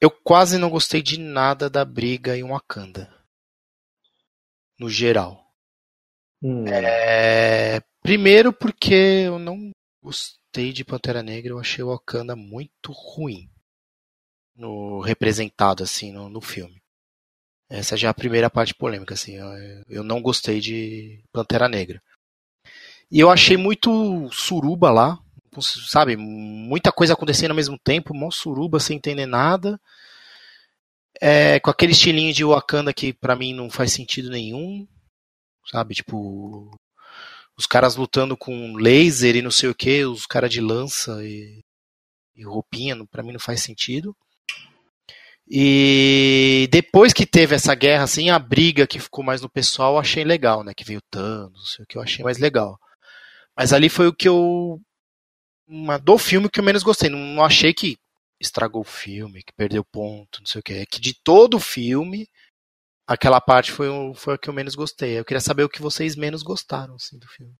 [0.00, 3.12] Eu quase não gostei de nada da briga em Wakanda.
[4.78, 5.44] No geral.
[6.42, 6.64] Hum.
[6.66, 8.94] É, Primeiro porque
[9.26, 9.70] eu não
[10.02, 13.50] gostei de Pantera Negra, eu achei o Wakanda muito ruim
[14.56, 16.80] no representado assim no, no filme.
[17.68, 19.46] Essa já é a primeira parte polêmica assim, eu,
[19.90, 22.02] eu não gostei de Pantera Negra.
[23.10, 25.18] E eu achei muito suruba lá,
[25.60, 29.78] sabe, muita coisa acontecendo ao mesmo tempo, mó suruba sem entender nada.
[31.20, 34.88] É, com aquele estilinho de Wakanda que para mim não faz sentido nenhum,
[35.66, 36.74] sabe, tipo
[37.58, 41.60] os caras lutando com laser e não sei o que, os caras de lança e,
[42.36, 44.16] e roupinha, para mim não faz sentido.
[45.50, 50.22] E depois que teve essa guerra, assim, a briga que ficou mais no pessoal, achei
[50.22, 50.72] legal, né?
[50.74, 52.78] Que veio Thanos, o que, eu achei mais legal.
[53.56, 54.80] Mas ali foi o que eu.
[55.66, 57.08] Uma, do filme que eu menos gostei.
[57.10, 57.98] Não, não achei que
[58.40, 60.72] estragou o filme, que perdeu ponto, não sei o que.
[60.74, 62.28] É que de todo o filme,
[63.08, 65.18] aquela parte foi, o, foi a que eu menos gostei.
[65.18, 67.54] Eu queria saber o que vocês menos gostaram assim, do filme.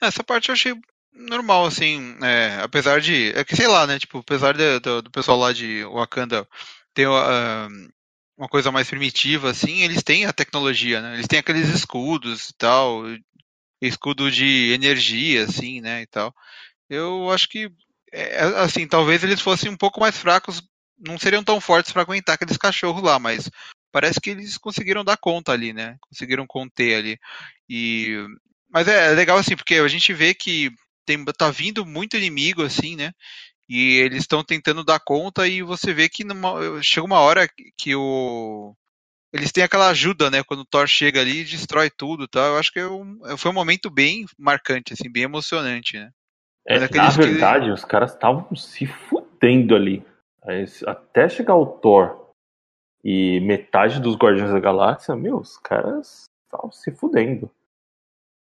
[0.00, 0.74] Essa parte eu achei
[1.12, 3.32] normal, assim, é, apesar de.
[3.34, 3.98] É que sei lá, né?
[3.98, 6.46] Tipo, apesar de, do, do pessoal lá de Wakanda
[6.92, 7.68] ter uh,
[8.36, 11.14] uma coisa mais primitiva, assim, eles têm a tecnologia, né?
[11.14, 13.02] Eles têm aqueles escudos e tal,
[13.80, 16.02] escudo de energia, assim, né?
[16.02, 16.34] E tal.
[16.88, 17.70] Eu acho que,
[18.12, 20.62] é, assim, talvez eles fossem um pouco mais fracos,
[20.98, 23.50] não seriam tão fortes para aguentar aqueles cachorros lá, mas
[23.92, 25.96] parece que eles conseguiram dar conta ali, né?
[26.00, 27.18] Conseguiram conter ali.
[27.68, 28.16] E
[28.70, 30.70] mas é, é legal assim, porque a gente vê que
[31.04, 33.12] tem, tá vindo muito inimigo, assim, né?
[33.68, 37.94] E eles estão tentando dar conta e você vê que numa, chega uma hora que
[37.94, 38.74] o.
[39.32, 40.42] Eles têm aquela ajuda, né?
[40.42, 42.40] Quando o Thor chega ali e destrói tudo tá?
[42.40, 46.10] Eu acho que é um, foi um momento bem marcante, assim, bem emocionante, né?
[46.66, 47.70] É, na verdade, que...
[47.70, 50.04] os caras estavam se fudendo ali.
[50.86, 52.29] Até chegar o Thor
[53.04, 57.50] e metade dos Guardiões da Galáxia, meu, os caras estavam se fudendo.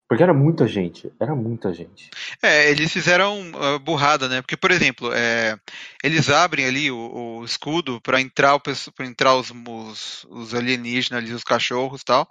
[0.08, 2.12] Porque era muita gente, era muita gente.
[2.42, 4.40] É, eles fizeram uh, burrada, né?
[4.40, 5.58] Porque, por exemplo, é,
[6.04, 11.34] eles abrem ali o, o escudo para entrar, pra entrar os, os, os alienígenas ali,
[11.34, 12.30] os cachorros e tal,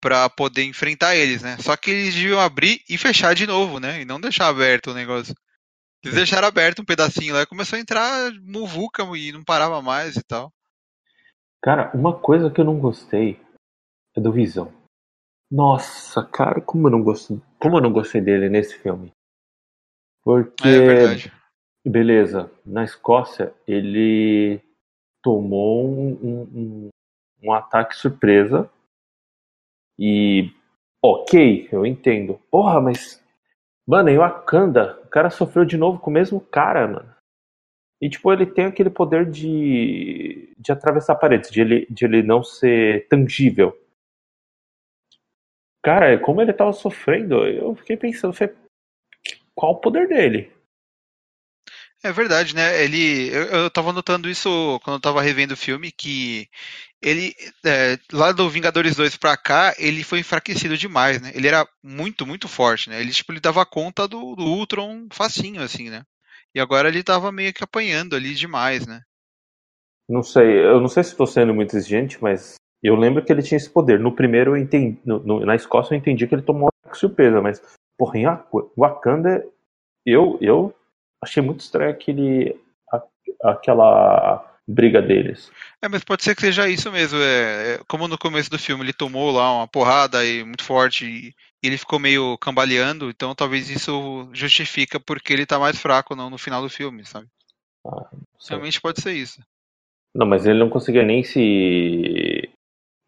[0.00, 1.58] para poder enfrentar eles, né?
[1.60, 4.00] Só que eles deviam abrir e fechar de novo, né?
[4.00, 5.34] E não deixar aberto o negócio.
[6.02, 10.16] Eles deixaram aberto um pedacinho lá e começou a entrar muvuca e não parava mais
[10.16, 10.50] e tal.
[11.62, 13.38] Cara, uma coisa que eu não gostei
[14.16, 14.72] é do Visão.
[15.50, 19.12] Nossa, cara, como eu não gostei, como eu não gostei dele nesse filme.
[20.22, 24.60] Porque é beleza, na Escócia ele
[25.22, 26.88] tomou um, um,
[27.42, 28.70] um ataque surpresa
[29.98, 30.52] e
[31.02, 32.40] ok, eu entendo.
[32.50, 33.22] Porra, mas
[33.86, 37.09] mano, em Wakanda, o cara sofreu de novo com o mesmo cara, mano.
[38.00, 42.42] E tipo, ele tem aquele poder de, de atravessar paredes, de ele, de ele não
[42.42, 43.76] ser tangível.
[45.82, 48.34] Cara, como ele tava sofrendo, eu fiquei pensando,
[49.54, 50.50] qual o poder dele?
[52.02, 52.82] É verdade, né?
[52.82, 56.48] Ele, eu, eu tava notando isso quando eu tava revendo o filme, que
[57.02, 57.34] ele,
[57.64, 61.30] é, lá do Vingadores 2 pra cá, ele foi enfraquecido demais, né?
[61.34, 63.00] Ele era muito, muito forte, né?
[63.00, 66.02] Ele, tipo, ele dava conta do, do Ultron facinho, assim, né?
[66.54, 69.00] E agora ele tava meio que apanhando ali demais, né?
[70.08, 73.42] Não sei, eu não sei se estou sendo muito exigente, mas eu lembro que ele
[73.42, 74.00] tinha esse poder.
[74.00, 77.40] No primeiro, eu entendi, no, no, na Escócia, eu entendi que ele tomou uma surpresa,
[77.40, 77.62] mas,
[77.96, 78.24] porra, em
[78.76, 79.46] Wakanda,
[80.04, 80.74] eu, eu
[81.22, 82.60] achei muito estranho aquele,
[83.42, 85.50] aquela briga deles.
[85.82, 87.18] É, mas pode ser que seja isso mesmo.
[87.18, 91.04] É, é, como no começo do filme ele tomou lá uma porrada e muito forte
[91.04, 91.28] e,
[91.62, 96.30] e ele ficou meio cambaleando, então talvez isso justifica porque ele tá mais fraco não,
[96.30, 97.26] no final do filme, sabe?
[97.86, 98.08] Ah,
[98.48, 99.40] Realmente pode ser isso.
[100.14, 102.50] Não, mas ele não conseguia nem se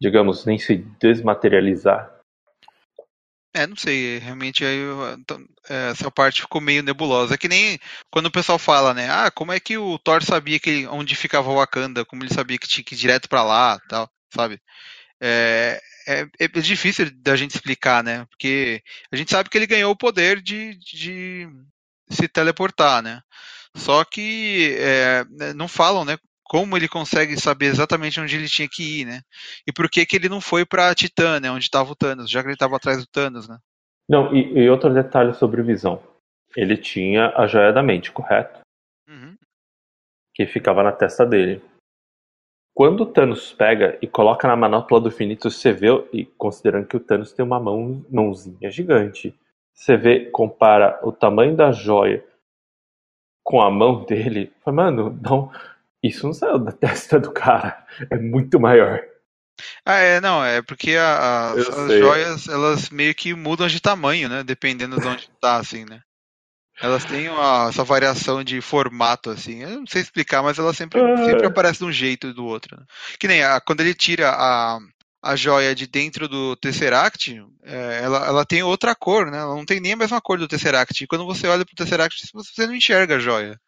[0.03, 2.12] digamos, nem se desmaterializar?
[3.55, 4.79] É, não sei, realmente aí
[5.19, 5.39] então,
[5.69, 7.35] é, essa parte ficou meio nebulosa.
[7.35, 9.09] É que nem quando o pessoal fala, né?
[9.11, 12.57] Ah, como é que o Thor sabia que onde ficava o Wakanda, como ele sabia
[12.57, 14.59] que tinha que ir direto para lá, tal, sabe?
[15.21, 18.25] É, é, é, difícil da gente explicar, né?
[18.25, 21.47] Porque a gente sabe que ele ganhou o poder de, de
[22.09, 23.21] se teleportar, né?
[23.75, 26.17] Só que é, não falam, né?
[26.53, 29.21] Como ele consegue saber exatamente onde ele tinha que ir, né?
[29.67, 31.49] E por que que ele não foi para Titã, né?
[31.49, 33.57] Onde estava o Thanos, já que ele estava atrás do Thanos, né?
[34.07, 35.99] Não, e, e, outro detalhe sobre Visão.
[36.55, 38.59] Ele tinha a joia da mente, correto?
[39.09, 39.35] Uhum.
[40.35, 41.59] Que ficava na testa dele.
[42.75, 46.97] Quando o Thanos pega e coloca na manopla do infinito, você vê, e considerando que
[46.97, 49.33] o Thanos tem uma mão, mãozinha gigante,
[49.73, 52.23] você vê, compara o tamanho da joia
[53.43, 55.51] com a mão dele, fala, mano, não,
[56.03, 57.85] isso não saiu da testa do cara.
[58.11, 59.01] É muito maior.
[59.85, 61.99] Ah, é, não, é porque a, a, as sei.
[61.99, 64.43] joias, elas meio que mudam de tamanho, né?
[64.43, 66.01] Dependendo de onde tá, assim, né?
[66.81, 69.61] Elas têm uma, essa variação de formato, assim.
[69.61, 71.17] Eu não sei explicar, mas ela sempre, ah.
[71.17, 72.77] sempre aparece de um jeito e do outro.
[72.77, 72.85] Né?
[73.19, 74.79] Que nem a, quando ele tira a,
[75.21, 79.37] a joia de dentro do Tesseract, é, ela, ela tem outra cor, né?
[79.37, 81.03] Ela não tem nem a mesma cor do Tesseract.
[81.03, 83.59] E quando você olha pro Tesseract, você não enxerga a joia.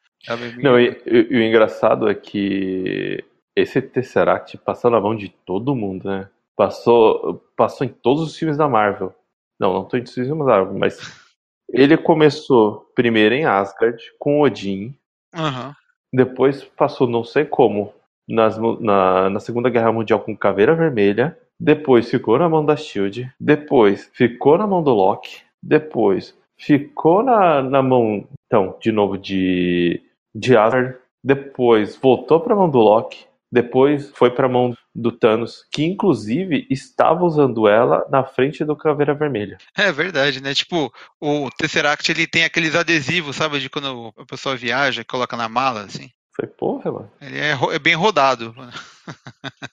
[0.62, 3.24] Não, e, e, e, o engraçado é que
[3.56, 6.30] esse Tesseract passou na mão de todo mundo, né?
[6.56, 9.14] Passou, passou em todos os filmes da Marvel.
[9.60, 10.98] Não, não tô em todos os filmes da Marvel, mas
[11.70, 14.96] ele começou primeiro em Asgard com Odin.
[15.36, 15.74] Uhum.
[16.14, 17.94] Depois passou não sei como
[18.28, 21.38] nas, na, na Segunda Guerra Mundial com Caveira Vermelha.
[21.60, 23.32] Depois ficou na mão da Shield.
[23.40, 25.42] Depois ficou na mão do Loki.
[25.62, 30.02] Depois ficou na, na mão, então, de novo, de
[30.36, 30.96] de Asgard.
[31.24, 35.84] depois voltou para a mão do Loki, depois foi para a mão do Thanos, que
[35.86, 39.58] inclusive estava usando ela na frente do Caveira Vermelha.
[39.78, 40.54] É verdade, né?
[40.54, 45.38] Tipo, o Tesseract ele tem aqueles adesivos, sabe, de quando a pessoa viaja e coloca
[45.38, 46.10] na mala, assim.
[46.36, 47.12] Foi porra, mano.
[47.22, 48.54] Ele é, é bem rodado,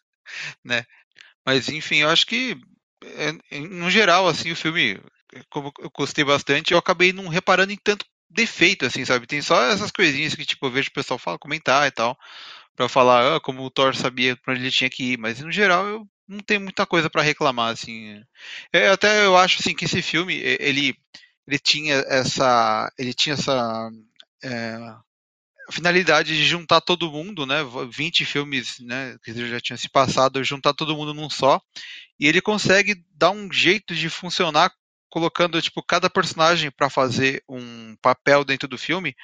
[0.65, 0.85] né?
[1.45, 2.57] Mas enfim, eu acho que
[3.05, 5.01] é, no geral, assim, o filme,
[5.51, 9.27] como eu gostei bastante, eu acabei não reparando em tanto defeito, assim, sabe?
[9.27, 12.19] Tem só essas coisinhas que, tipo, eu vejo o pessoal fala, comentar e tal,
[12.77, 15.53] pra falar ah, como o Thor sabia pra onde ele tinha que ir, mas no
[15.53, 18.23] geral eu não tenho muita coisa para reclamar, assim.
[18.73, 20.97] É, até eu acho, assim, que esse filme, ele,
[21.47, 23.91] ele tinha essa, ele tinha essa
[24.43, 24.79] é,
[25.71, 27.59] finalidade de juntar todo mundo, né?
[27.91, 31.61] 20 filmes, né, que já tinham se passado, juntar todo mundo num só.
[32.19, 34.73] E ele consegue dar um jeito de funcionar
[35.13, 39.15] colocando tipo cada personagem para fazer um papel dentro do filme,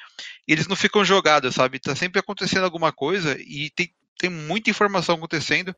[0.47, 1.79] eles não ficam jogados, sabe?
[1.79, 5.75] Tá sempre acontecendo alguma coisa e tem, tem muita informação acontecendo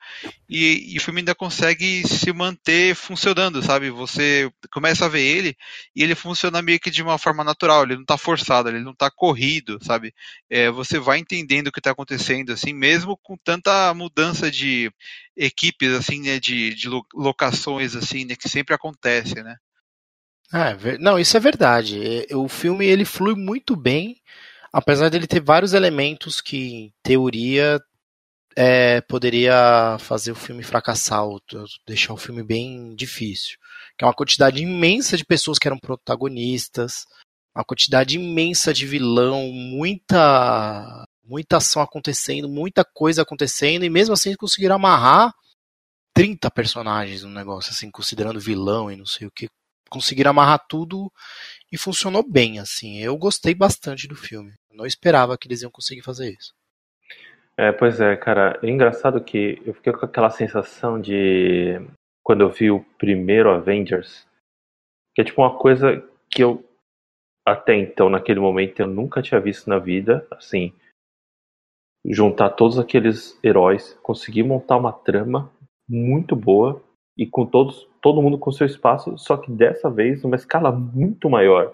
[0.49, 3.89] e, e, o filme ainda consegue se manter funcionando, sabe?
[3.89, 5.57] Você começa a ver ele
[5.95, 8.93] e ele funciona meio que de uma forma natural, ele não tá forçado, ele não
[8.93, 10.13] tá corrido, sabe?
[10.51, 14.91] É, você vai entendendo o que tá acontecendo, assim, mesmo com tanta mudança de
[15.37, 19.55] equipes, assim, né, de, de locações, assim, né, que sempre acontece, né?
[20.53, 22.27] É, não, isso é verdade.
[22.33, 24.17] O filme ele flui muito bem,
[24.73, 27.81] apesar dele ter vários elementos que, em teoria,
[28.57, 31.41] é, poderia fazer o filme fracassar, ou
[31.87, 33.57] deixar o filme bem difícil.
[33.99, 37.05] Que é uma quantidade imensa de pessoas que eram protagonistas,
[37.55, 44.35] uma quantidade imensa de vilão, muita muita ação acontecendo, muita coisa acontecendo, e mesmo assim
[44.35, 45.33] conseguiram amarrar
[46.15, 49.49] 30 personagens no negócio, assim, considerando vilão e não sei o que
[49.91, 51.13] conseguiram amarrar tudo
[51.71, 52.99] e funcionou bem, assim.
[52.99, 54.53] Eu gostei bastante do filme.
[54.73, 56.55] Não esperava que eles iam conseguir fazer isso.
[57.57, 58.59] É, pois é, cara.
[58.63, 61.81] É engraçado que eu fiquei com aquela sensação de
[62.23, 64.27] quando eu vi o primeiro Avengers,
[65.15, 66.65] que é tipo uma coisa que eu
[67.45, 70.73] até então, naquele momento, eu nunca tinha visto na vida, assim,
[72.07, 75.53] juntar todos aqueles heróis, conseguir montar uma trama
[75.89, 76.83] muito boa
[77.17, 81.29] e com todos, todo mundo com seu espaço, só que dessa vez numa escala muito
[81.29, 81.73] maior.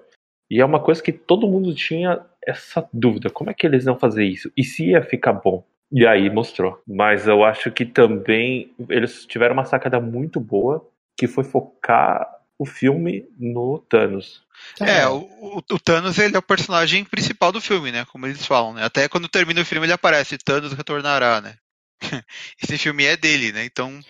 [0.50, 3.98] E é uma coisa que todo mundo tinha essa dúvida: como é que eles iam
[3.98, 4.50] fazer isso?
[4.56, 5.64] E se ia ficar bom?
[5.90, 6.80] E aí mostrou.
[6.86, 10.86] Mas eu acho que também eles tiveram uma sacada muito boa,
[11.16, 14.42] que foi focar o filme no Thanos.
[14.80, 15.28] É, o,
[15.70, 18.04] o, Thanos ele é o personagem principal do filme, né?
[18.06, 18.84] Como eles falam, né?
[18.84, 21.56] Até quando termina o filme ele aparece, Thanos retornará, né?
[22.62, 23.64] Esse filme é dele, né?
[23.64, 24.00] Então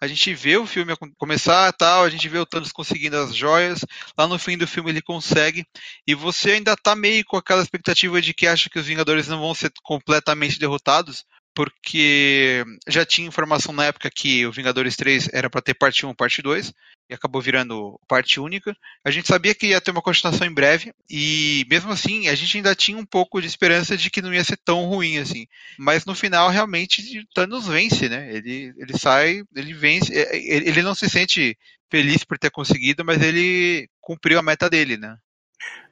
[0.00, 3.80] a gente vê o filme começar tal, a gente vê o Thanos conseguindo as joias,
[4.18, 5.64] lá no fim do filme ele consegue,
[6.06, 9.40] e você ainda tá meio com aquela expectativa de que acha que os Vingadores não
[9.40, 15.48] vão ser completamente derrotados, porque já tinha informação na época que o Vingadores 3 era
[15.48, 16.72] para ter parte 1 e parte 2,
[17.08, 18.74] e acabou virando parte única.
[19.04, 22.56] A gente sabia que ia ter uma continuação em breve, e mesmo assim, a gente
[22.56, 25.46] ainda tinha um pouco de esperança de que não ia ser tão ruim assim.
[25.78, 28.34] Mas no final, realmente, Thanos vence, né?
[28.34, 31.56] Ele, ele sai, ele vence, é, ele não se sente
[31.90, 35.16] feliz por ter conseguido, mas ele cumpriu a meta dele, né?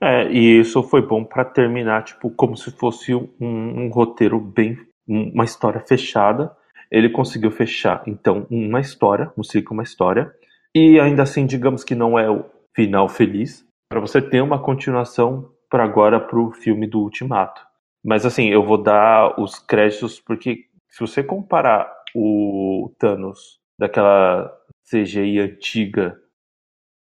[0.01, 4.77] É, e isso foi bom para terminar, tipo, como se fosse um, um roteiro bem
[5.07, 6.55] uma história fechada.
[6.91, 10.31] Ele conseguiu fechar, então, uma história, um ciclo, uma história.
[10.75, 15.53] E ainda assim, digamos que não é o final feliz, para você ter uma continuação
[15.69, 17.63] para agora para o filme do Ultimato.
[18.05, 24.51] Mas assim, eu vou dar os créditos porque se você comparar o Thanos daquela
[24.91, 26.19] CGI antiga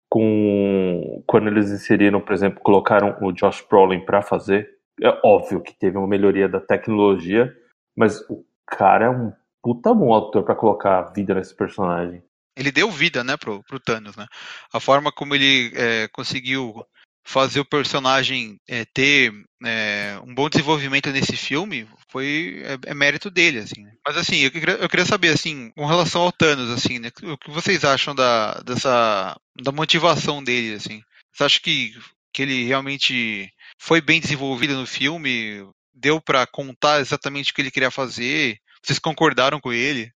[0.10, 4.69] com quando eles inseriram, por exemplo, colocaram o Josh Brolin para fazer,
[5.01, 7.55] é óbvio que teve uma melhoria da tecnologia,
[7.95, 9.31] mas o cara é um
[9.63, 12.21] puta bom ator para colocar vida nesse personagem.
[12.55, 14.25] Ele deu vida, né, pro, pro Thanos, né?
[14.73, 16.85] A forma como ele é, conseguiu
[17.23, 19.31] fazer o personagem é, ter
[19.63, 23.83] é, um bom desenvolvimento nesse filme foi é, é mérito dele, assim.
[23.83, 23.91] Né?
[24.05, 27.37] Mas assim, eu queria, eu queria, saber, assim, com relação ao Thanos, assim, né, o
[27.37, 31.02] que vocês acham da dessa da motivação dele, assim?
[31.33, 31.93] Você acha que
[32.33, 35.63] que ele realmente foi bem desenvolvido no filme?
[36.02, 38.58] deu para contar exatamente o que ele queria fazer?
[38.83, 40.12] Vocês concordaram com ele?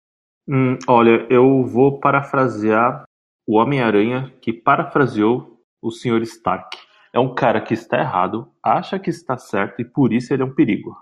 [0.54, 3.06] Hum, olha, eu vou parafrasear
[3.47, 6.22] o Homem-Aranha que parafraseou o Sr.
[6.24, 6.78] Stark.
[7.14, 10.45] É um cara que está errado, acha que está certo e por isso ele é
[10.45, 10.93] um perigo.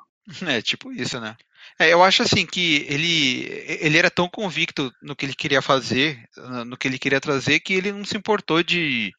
[0.46, 1.36] É, tipo isso, né?
[1.80, 3.48] É, eu acho assim que ele,
[3.82, 6.24] ele era tão convicto no que ele queria fazer,
[6.68, 9.12] no que ele queria trazer, que ele não se importou de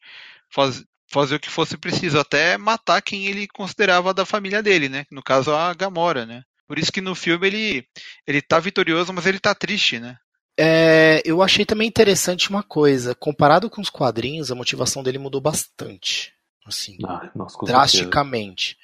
[0.49, 5.05] faz, fazer o que fosse preciso, até matar quem ele considerava da família dele, né?
[5.11, 6.43] No caso, a Gamora, né?
[6.71, 7.85] Por isso que no filme ele,
[8.25, 10.17] ele tá vitorioso, mas ele tá triste, né?
[10.57, 13.13] É, eu achei também interessante uma coisa.
[13.13, 16.31] Comparado com os quadrinhos, a motivação dele mudou bastante.
[16.65, 17.73] Assim, Ah, nossa, certeza.
[17.73, 18.77] drasticamente.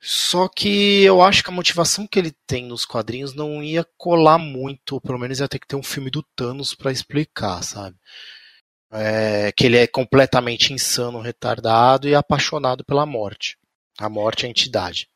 [0.00, 4.38] Só que eu acho que a motivação que ele tem nos quadrinhos não ia colar
[4.38, 7.94] muito, ou pelo menos ia ter que ter um filme do Thanos pra explicar, sabe?
[8.90, 13.58] É, que ele é completamente insano, retardado e apaixonado pela morte.
[13.98, 15.10] A morte é a entidade.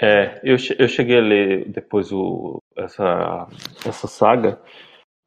[0.00, 3.48] É, eu, eu cheguei a ler depois o, essa,
[3.84, 4.60] essa saga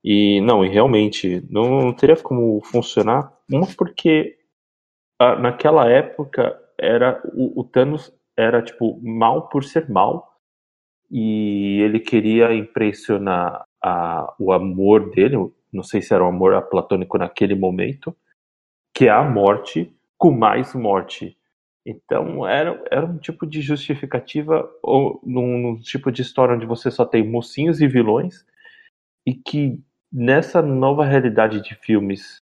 [0.03, 3.33] e não, e realmente não, não teria como funcionar.
[3.51, 4.37] Uma porque
[5.19, 10.31] ah, naquela época era o, o Thanos era tipo mal por ser mal
[11.11, 15.35] e ele queria impressionar a, o amor dele,
[15.71, 18.15] não sei se era um amor platônico naquele momento,
[18.93, 21.37] que é a morte com mais morte.
[21.85, 26.91] Então era, era um tipo de justificativa ou num, num tipo de história onde você
[26.91, 28.45] só tem mocinhos e vilões
[29.25, 29.79] e que
[30.11, 32.37] nessa nova realidade de filmes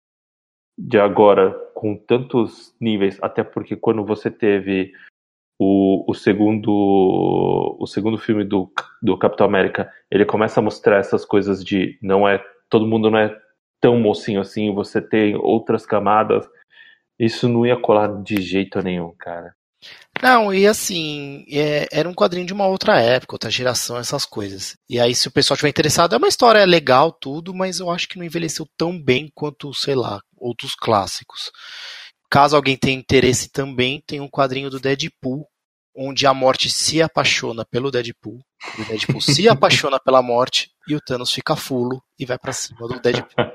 [0.78, 4.94] de agora com tantos níveis, até porque quando você teve
[5.60, 8.72] o, o segundo o segundo filme do,
[9.02, 13.20] do Capitão América, ele começa a mostrar essas coisas de não é todo mundo não
[13.20, 13.38] é
[13.82, 16.50] tão mocinho assim, você tem outras camadas.
[17.20, 19.53] Isso não ia colar de jeito nenhum, cara.
[20.22, 24.76] Não, e assim, é, era um quadrinho de uma outra época, outra geração, essas coisas.
[24.89, 28.07] E aí, se o pessoal estiver interessado, é uma história legal, tudo, mas eu acho
[28.07, 31.51] que não envelheceu tão bem quanto, sei lá, outros clássicos.
[32.30, 35.45] Caso alguém tenha interesse também, tem um quadrinho do Deadpool,
[35.95, 38.39] onde a morte se apaixona pelo Deadpool,
[38.80, 42.88] o Deadpool se apaixona pela morte, e o Thanos fica fulo e vai pra cima
[42.88, 43.45] do Deadpool.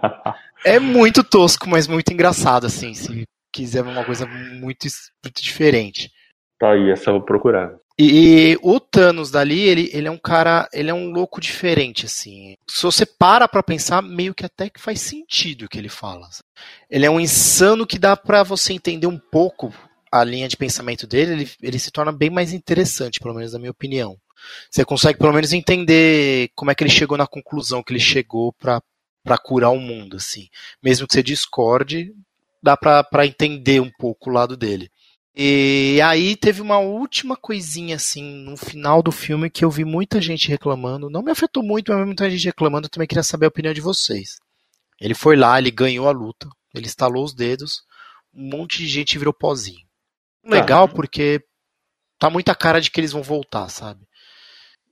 [0.64, 4.86] É muito tosco, mas muito engraçado, assim, se quiser uma coisa muito,
[5.24, 6.10] muito diferente.
[6.58, 7.74] Tá aí, essa eu vou procurar.
[7.98, 12.06] E, e o Thanos dali, ele, ele é um cara, ele é um louco diferente,
[12.06, 12.56] assim.
[12.68, 16.26] Se você para pra pensar, meio que até que faz sentido o que ele fala.
[16.88, 19.72] Ele é um insano que dá pra você entender um pouco
[20.10, 23.58] a linha de pensamento dele, ele, ele se torna bem mais interessante, pelo menos na
[23.58, 24.16] minha opinião.
[24.70, 28.52] Você consegue pelo menos entender como é que ele chegou na conclusão que ele chegou
[28.54, 28.82] pra,
[29.22, 30.48] pra curar o mundo, assim.
[30.82, 32.12] Mesmo que você discorde,
[32.62, 34.90] dá pra, pra entender um pouco o lado dele.
[35.34, 40.20] E aí teve uma última coisinha assim no final do filme que eu vi muita
[40.20, 41.08] gente reclamando.
[41.08, 42.86] Não me afetou muito, mas muita gente reclamando.
[42.86, 44.38] Eu também queria saber a opinião de vocês.
[45.00, 47.82] Ele foi lá, ele ganhou a luta, ele estalou os dedos,
[48.34, 49.86] um monte de gente virou pozinho.
[50.44, 51.42] Legal porque
[52.18, 54.06] tá muita cara de que eles vão voltar, sabe?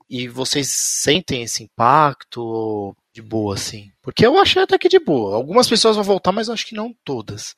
[0.08, 3.90] E vocês sentem esse impacto de boa, assim?
[4.02, 5.34] Porque eu achei até que de boa.
[5.34, 7.54] Algumas pessoas vão voltar, mas acho que não todas.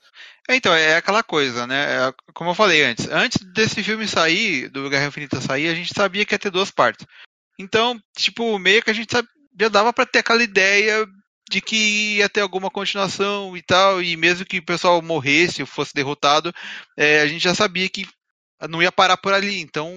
[0.49, 2.09] É, então, é aquela coisa, né?
[2.09, 5.93] É, como eu falei antes, antes desse filme sair, do Guerra Infinita sair, a gente
[5.95, 7.07] sabia que ia ter duas partes.
[7.59, 11.07] Então, tipo, meio que a gente já dava pra ter aquela ideia
[11.51, 15.67] de que ia ter alguma continuação e tal, e mesmo que o pessoal morresse ou
[15.67, 16.55] fosse derrotado,
[16.97, 18.07] é, a gente já sabia que
[18.69, 19.61] não ia parar por ali.
[19.61, 19.93] Então,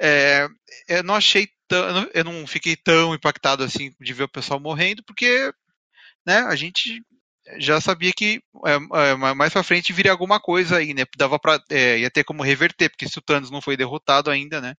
[0.00, 0.48] é,
[0.88, 5.02] eu não achei tão, eu não fiquei tão impactado assim de ver o pessoal morrendo,
[5.04, 5.52] porque,
[6.26, 7.02] né, a gente
[7.58, 11.04] já sabia que é, mais pra frente viria alguma coisa aí, né?
[11.16, 14.60] Dava pra, é, ia ter como reverter, porque se o Thanos não foi derrotado ainda,
[14.60, 14.74] né?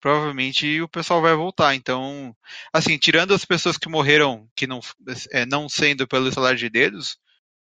[0.00, 1.74] Provavelmente o pessoal vai voltar.
[1.74, 2.34] Então,
[2.72, 4.80] assim, tirando as pessoas que morreram, que não,
[5.32, 7.18] é, não sendo pelo salário de dedos,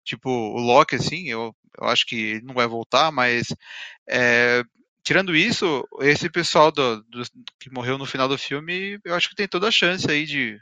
[0.05, 3.49] tipo o Loki, assim, eu, eu acho que não vai voltar, mas
[4.09, 4.63] é,
[5.09, 7.23] tirando isso, esse pessoal do, do,
[7.59, 10.61] que morreu no final do filme, eu acho que tem toda a chance aí de,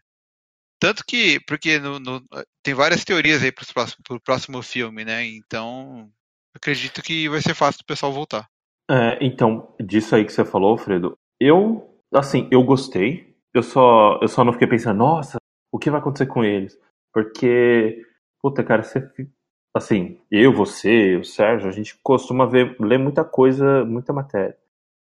[0.78, 2.22] tanto que, porque no, no,
[2.62, 5.26] tem várias teorias aí pro próximo, pro próximo filme, né?
[5.26, 6.08] Então,
[6.54, 8.46] acredito que vai ser fácil do pessoal voltar.
[8.88, 13.34] É, então, disso aí que você falou, Alfredo, eu, assim, eu gostei.
[13.52, 15.38] Eu só, eu só não fiquei pensando, nossa,
[15.72, 16.78] o que vai acontecer com eles?
[17.12, 18.00] Porque,
[18.40, 19.00] puta, cara, você,
[19.76, 24.56] assim, eu, você, o Sérgio, a gente costuma ver, ler muita coisa, muita matéria.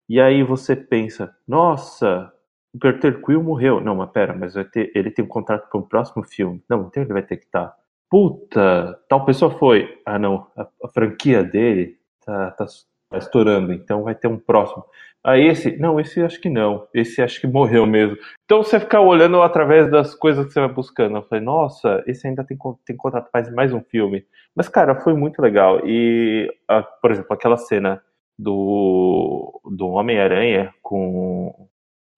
[0.10, 2.32] E aí você pensa, nossa,
[2.74, 3.82] o Peter Quill morreu.
[3.82, 6.64] Não, mas pera, mas ter, ele tem um contrato para o próximo filme.
[6.70, 7.68] Não, então ele vai ter que estar.
[7.68, 7.76] Tá.
[8.10, 10.02] Puta, tal pessoa foi.
[10.06, 12.66] Ah, não, a, a franquia dele tá, tá,
[13.10, 14.86] tá, estourando, então vai ter um próximo.
[15.24, 15.78] Ah, esse?
[15.78, 16.88] Não, esse acho que não.
[16.94, 18.18] Esse acho que morreu mesmo.
[18.46, 21.18] Então você ficar olhando através das coisas que você vai buscando.
[21.18, 24.26] Eu falei, nossa, esse ainda tem, tem contrato para mais um filme.
[24.56, 25.82] Mas, cara, foi muito legal.
[25.86, 28.02] E, a, por exemplo, aquela cena
[28.40, 31.68] do, do Homem-Aranha com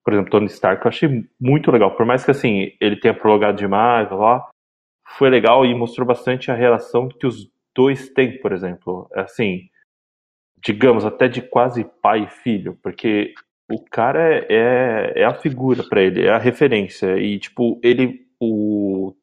[0.03, 1.95] por exemplo, Tony Stark, eu achei muito legal.
[1.95, 4.49] Por mais que assim ele tenha prolongado demais, lá,
[5.17, 9.07] foi legal e mostrou bastante a relação que os dois têm, por exemplo.
[9.13, 9.69] Assim,
[10.64, 13.34] digamos, até de quase pai e filho, porque
[13.70, 17.18] O cara é, é, é a figura para ele, é a referência.
[17.20, 18.28] E, tipo, ele.
[18.39, 19.14] O,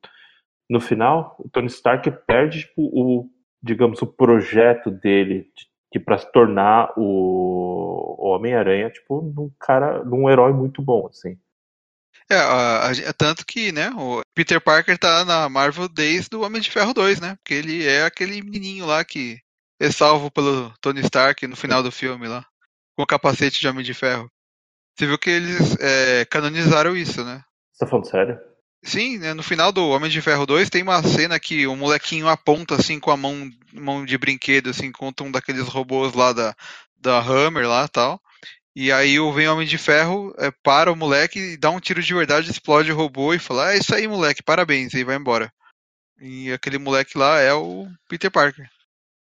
[0.70, 3.30] no final, o Tony Stark perde tipo, o,
[3.62, 5.51] digamos, o projeto dele
[5.93, 11.39] de, para se tornar o, o Homem-Aranha, tipo, num cara, num herói muito bom, assim.
[12.30, 16.61] É, a, a, tanto que, né, o Peter Parker tá na Marvel desde o Homem
[16.61, 17.37] de Ferro 2, né?
[17.37, 19.39] Porque ele é aquele menininho lá que
[19.78, 22.44] é salvo pelo Tony Stark no final do filme lá,
[22.96, 24.30] com o capacete de Homem de Ferro.
[24.96, 27.42] Você viu que eles é, canonizaram isso, né?
[27.72, 28.40] Você tá falando sério?
[28.82, 32.28] Sim, né, no final do Homem de Ferro 2 tem uma cena que o molequinho
[32.28, 36.54] aponta assim com a mão, mão de brinquedo, assim, contra um daqueles robôs lá da,
[36.96, 38.20] da Hammer lá tal.
[38.74, 42.02] E aí o vem Homem de Ferro, é, para o moleque e dá um tiro
[42.02, 45.52] de verdade, explode o robô e fala, é isso aí, moleque, parabéns, e vai embora.
[46.20, 48.70] E aquele moleque lá é o Peter Parker.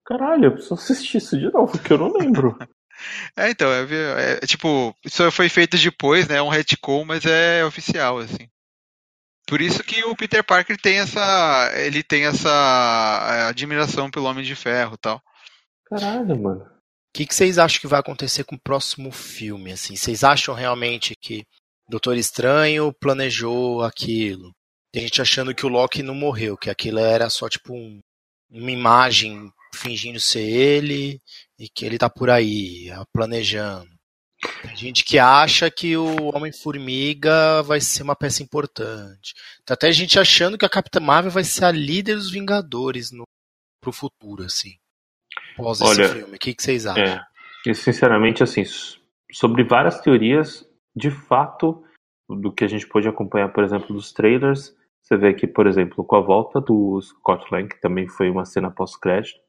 [0.04, 2.56] Caralho, eu preciso assistir isso de novo, porque eu não lembro.
[3.36, 6.36] é, então, é, é, é, tipo, isso foi feito depois, né?
[6.36, 8.48] É um retcon, mas é oficial, assim.
[9.46, 11.72] Por isso que o Peter Parker tem essa.
[11.76, 12.48] Ele tem essa
[13.30, 15.20] é, admiração pelo Homem de Ferro tal.
[15.86, 16.64] Caralho, mano.
[16.64, 16.68] O
[17.14, 19.72] que, que vocês acham que vai acontecer com o próximo filme?
[19.72, 21.44] Assim, vocês acham realmente que
[21.88, 24.52] Doutor Estranho planejou aquilo?
[24.90, 28.00] Tem gente achando que o Loki não morreu, que aquilo era só tipo um,
[28.50, 31.20] uma imagem fingindo ser ele
[31.58, 33.90] e que ele tá por aí, planejando.
[34.60, 39.34] Tem gente que acha que o Homem-Formiga vai ser uma peça importante.
[39.64, 43.22] Tem até gente achando que a Capitã Marvel vai ser a líder dos Vingadores no,
[43.80, 44.74] pro futuro, assim.
[45.54, 46.36] Após Olha, esse filme.
[46.36, 47.04] O que, que vocês acham?
[47.04, 47.24] É,
[47.66, 48.64] e, sinceramente, assim,
[49.32, 51.84] sobre várias teorias, de fato,
[52.28, 56.04] do que a gente pôde acompanhar, por exemplo, dos trailers, você vê aqui, por exemplo,
[56.04, 59.40] com a volta do Scott Lang, que também foi uma cena pós-crédito,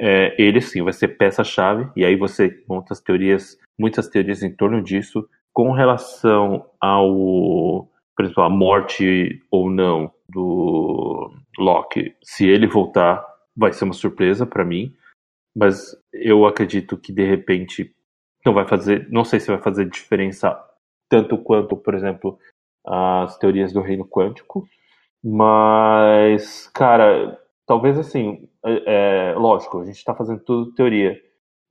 [0.00, 4.50] é, ele sim vai ser peça-chave, e aí você monta as teorias, muitas teorias em
[4.50, 7.86] torno disso, com relação ao,
[8.16, 13.22] por exemplo, a morte ou não do Loki, se ele voltar,
[13.54, 14.94] vai ser uma surpresa para mim,
[15.54, 17.94] mas eu acredito que de repente
[18.46, 20.58] não vai fazer, não sei se vai fazer diferença
[21.10, 22.38] tanto quanto, por exemplo,
[22.86, 24.66] as teorias do reino quântico,
[25.22, 31.18] mas, cara, talvez assim, é, é, lógico, a gente está fazendo tudo teoria,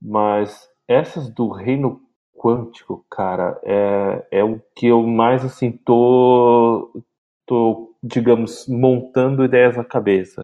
[0.00, 2.00] mas essas do reino
[2.36, 6.90] quântico, cara, é, é o que eu mais assim tô,
[7.46, 10.40] tô, digamos, montando ideias na cabeça.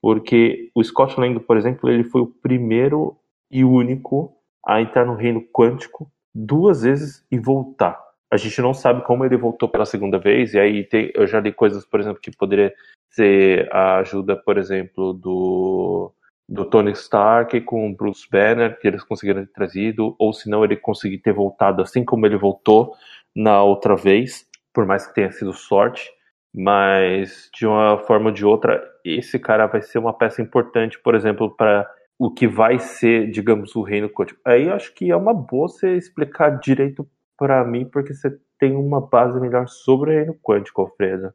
[0.00, 3.16] Porque o Scott Lang, por exemplo, ele foi o primeiro
[3.50, 7.98] e único a entrar no reino quântico duas vezes e voltar.
[8.30, 11.40] A gente não sabe como ele voltou pela segunda vez, e aí tem, eu já
[11.40, 12.72] li coisas, por exemplo, que poderia
[13.10, 16.12] ser a ajuda, por exemplo, do,
[16.48, 20.62] do Tony Stark com o Bruce Banner, que eles conseguiram ter trazido, ou se não
[20.62, 22.94] ele conseguir ter voltado assim como ele voltou
[23.34, 26.10] na outra vez, por mais que tenha sido sorte,
[26.54, 31.14] mas de uma forma ou de outra, esse cara vai ser uma peça importante, por
[31.14, 34.40] exemplo, para o que vai ser, digamos, o reino quântico.
[34.44, 37.08] Aí acho que é uma boa você explicar direito
[37.38, 41.32] para mim, porque você tem uma base melhor sobre o reino quântico, Alfredo.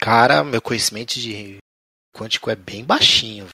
[0.00, 1.58] Cara, meu conhecimento de
[2.14, 3.46] quântico é bem baixinho.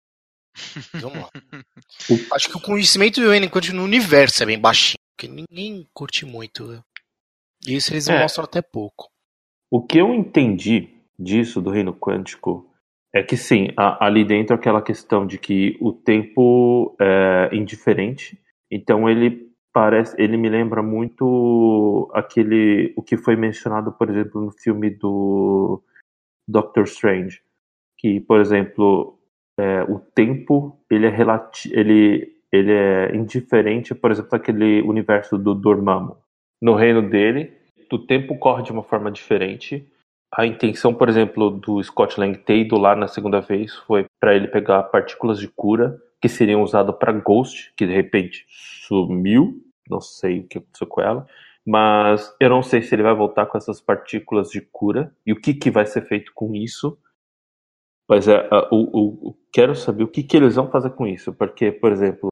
[0.95, 1.29] Vamos lá.
[2.35, 6.25] Acho que o conhecimento do reino quântico no universo é bem baixinho, porque ninguém curte
[6.25, 6.83] muito.
[7.67, 8.19] Isso eles é.
[8.19, 9.09] mostram até pouco.
[9.71, 10.89] O que eu entendi
[11.19, 12.67] disso do reino quântico
[13.15, 18.41] é que sim, ali dentro aquela questão de que o tempo é indiferente,
[18.71, 24.51] então ele parece, ele me lembra muito aquele o que foi mencionado, por exemplo, no
[24.51, 25.83] filme do
[26.49, 27.41] Doctor Strange,
[27.99, 29.19] que, por exemplo,
[29.59, 35.55] é, o tempo ele é relati ele ele é indiferente, por exemplo, daquele universo do
[35.55, 36.17] Dormammu.
[36.61, 37.53] No reino dele,
[37.93, 39.87] o tempo corre de uma forma diferente.
[40.35, 44.35] A intenção, por exemplo, do Scott Lang ter ido lá na segunda vez foi para
[44.35, 50.01] ele pegar partículas de cura que seriam usadas para Ghost, que de repente sumiu, não
[50.01, 51.27] sei o que aconteceu com ela,
[51.67, 55.15] mas eu não sei se ele vai voltar com essas partículas de cura.
[55.27, 56.99] E o que, que vai ser feito com isso.
[58.09, 61.93] Mas é, o, quero saber o que, que eles vão fazer com isso, porque, por
[61.93, 62.29] exemplo,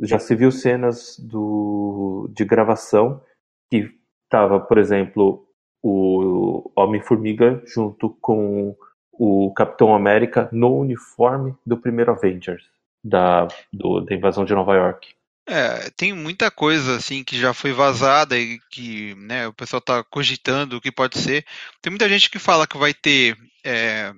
[0.00, 3.22] já se viu cenas do, de gravação
[3.70, 3.96] que
[4.28, 5.46] tava, por exemplo,
[5.80, 8.76] o Homem-Formiga junto com
[9.12, 12.68] o Capitão América no uniforme do primeiro Avengers,
[13.02, 15.14] da, do, da invasão de Nova York.
[15.48, 20.04] É, tem muita coisa assim que já foi vazada e que né, o pessoal está
[20.04, 21.44] cogitando o que pode ser.
[21.80, 24.12] Tem muita gente que fala que vai ter é,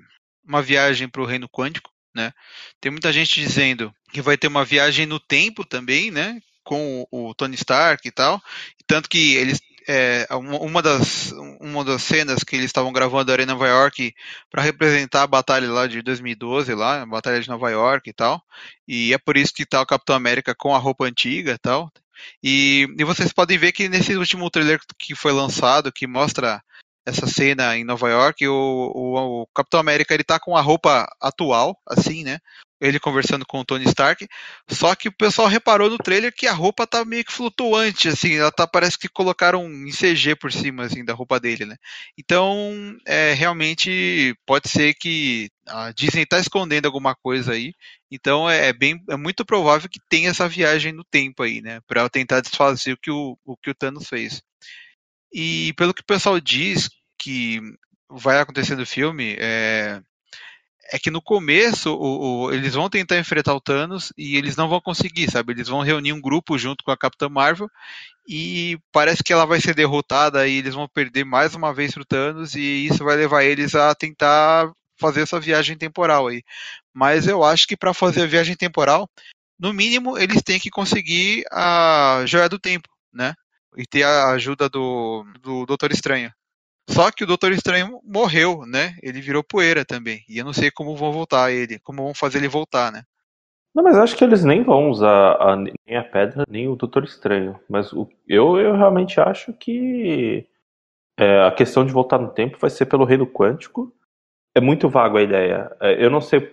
[0.45, 2.33] uma viagem para o reino quântico, né?
[2.81, 6.41] Tem muita gente dizendo que vai ter uma viagem no tempo também, né?
[6.71, 8.41] com o Tony Stark e tal.
[8.87, 9.61] Tanto que eles
[9.93, 14.15] é, uma, das, uma das cenas que eles estavam gravando era em Nova York
[14.49, 18.41] para representar a batalha lá de 2012, lá, a batalha de Nova York e tal.
[18.87, 21.91] E é por isso que tá o Capitão América com a roupa antiga e tal.
[22.41, 26.63] E, e vocês podem ver que nesse último trailer que foi lançado, que mostra
[27.05, 28.53] essa cena em Nova York, o,
[28.95, 32.39] o, o, Capitão América ele tá com a roupa atual, assim, né?
[32.81, 34.27] Ele conversando com o Tony Stark.
[34.69, 38.37] Só que o pessoal reparou no trailer que a roupa tá meio que flutuante, assim,
[38.37, 41.77] ela tá, parece que colocaram em CG por cima, assim, da roupa dele, né?
[42.17, 47.73] Então, é, realmente pode ser que a Disney tá escondendo alguma coisa aí.
[48.11, 51.81] Então é, é bem, é muito provável que tenha essa viagem no tempo aí, né?
[51.87, 54.43] Para tentar desfazer o que o, o que o Thanos fez.
[55.33, 57.61] E pelo que o pessoal diz que
[58.09, 60.03] vai acontecer no filme, é,
[60.91, 64.69] é que no começo o, o, eles vão tentar enfrentar o Thanos e eles não
[64.69, 65.53] vão conseguir, sabe?
[65.53, 67.71] Eles vão reunir um grupo junto com a Capitã Marvel
[68.29, 72.05] e parece que ela vai ser derrotada e eles vão perder mais uma vez pro
[72.05, 76.43] Thanos e isso vai levar eles a tentar fazer essa viagem temporal aí.
[76.93, 79.09] Mas eu acho que para fazer a viagem temporal,
[79.59, 83.35] no mínimo eles têm que conseguir a joia do tempo, né?
[83.77, 86.33] e ter a ajuda do, do Doutor Estranho.
[86.91, 88.97] Só que o Doutor Estranho morreu, né?
[89.03, 90.25] Ele virou poeira também.
[90.29, 93.03] E eu não sei como vão voltar ele, como vão fazer ele voltar, né?
[93.73, 97.05] Não, mas acho que eles nem vão usar a, nem a pedra, nem o Doutor
[97.05, 97.59] Estranho.
[97.69, 100.45] Mas o, eu, eu realmente acho que
[101.17, 103.95] é, a questão de voltar no tempo vai ser pelo reino quântico.
[104.55, 105.71] É muito vago a ideia.
[105.81, 106.53] É, eu não sei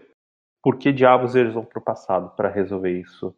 [0.61, 3.35] por que diabos eles vão pro passado para resolver isso.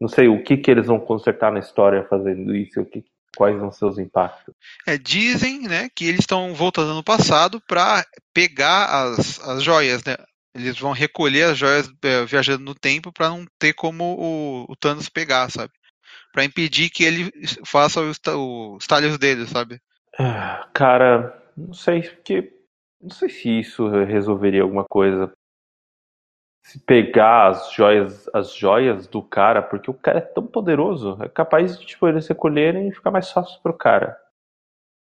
[0.00, 3.04] Não sei o que, que eles vão consertar na história fazendo isso, o que,
[3.36, 4.54] quais vão ser os impactos?
[4.86, 8.04] É, dizem né, que eles estão voltando no passado para
[8.34, 10.16] pegar as, as joias, né?
[10.54, 14.76] Eles vão recolher as joias é, viajando no tempo para não ter como o, o,
[14.76, 15.72] Thanos pegar, sabe?
[16.32, 17.30] Para impedir que ele
[17.64, 19.80] faça os, os talhos dele, sabe?
[20.18, 22.52] Ah, cara, não sei que
[23.00, 25.32] não sei se isso resolveria alguma coisa
[26.62, 31.28] se pegar as joias, as joias do cara, porque o cara é tão poderoso, é
[31.28, 34.16] capaz de tipo, eles recolherem e ficar mais fácil pro cara.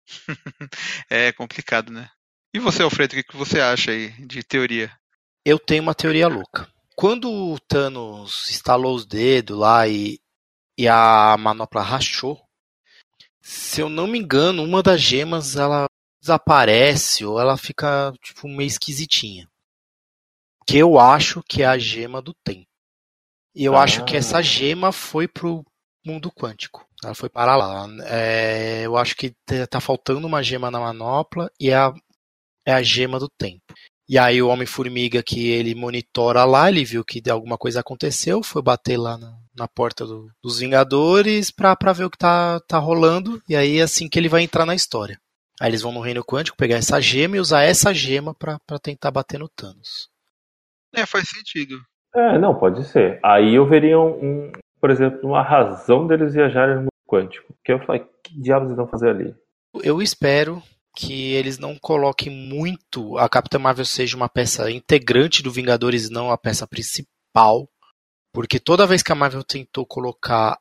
[1.11, 2.09] é complicado, né?
[2.55, 4.91] E você, Alfredo, o que você acha aí de teoria?
[5.45, 6.69] Eu tenho uma teoria louca.
[6.95, 10.21] Quando o Thanos estalou os dedos lá e,
[10.77, 12.41] e a manopla rachou,
[13.41, 15.87] se eu não me engano, uma das gemas ela
[16.21, 19.49] desaparece ou ela fica tipo meio esquisitinha
[20.67, 22.67] que eu acho que é a gema do tempo.
[23.55, 23.83] E eu ah.
[23.83, 25.65] acho que essa gema foi pro
[26.05, 26.87] mundo quântico.
[27.03, 27.87] Ela foi para lá.
[28.07, 29.35] É, eu acho que
[29.69, 31.93] tá faltando uma gema na manopla e é a,
[32.67, 33.75] é a gema do tempo.
[34.09, 38.61] E aí o Homem-Formiga que ele monitora lá, ele viu que alguma coisa aconteceu, foi
[38.61, 42.79] bater lá na, na porta do, dos Vingadores pra, pra ver o que tá, tá
[42.79, 43.43] rolando.
[43.49, 45.19] E aí é assim que ele vai entrar na história.
[45.61, 49.11] Aí eles vão no Reino Quântico pegar essa gema e usar essa gema para tentar
[49.11, 50.12] bater no Thanos.
[50.95, 51.80] É, faz sentido.
[52.14, 53.18] É, não, pode ser.
[53.22, 57.55] Aí eu veria um, um por exemplo, uma razão deles viajarem no mundo quântico.
[57.64, 59.34] Que eu falei, que diabos eles vão fazer ali?
[59.82, 60.62] Eu espero
[60.95, 66.30] que eles não coloquem muito a Capitã Marvel seja uma peça integrante do Vingadores, não
[66.30, 67.68] a peça principal.
[68.34, 70.59] Porque toda vez que a Marvel tentou colocar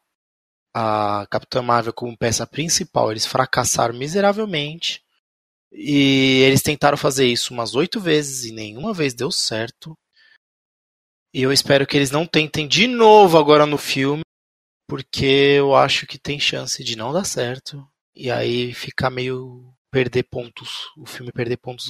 [0.73, 5.01] a Capitã Marvel como peça principal, eles fracassaram miseravelmente.
[5.71, 9.97] E eles tentaram fazer isso umas oito vezes e nenhuma vez deu certo.
[11.33, 14.23] E eu espero que eles não tentem de novo agora no filme,
[14.87, 17.87] porque eu acho que tem chance de não dar certo.
[18.13, 21.85] E aí ficar meio perder pontos, o filme perder pontos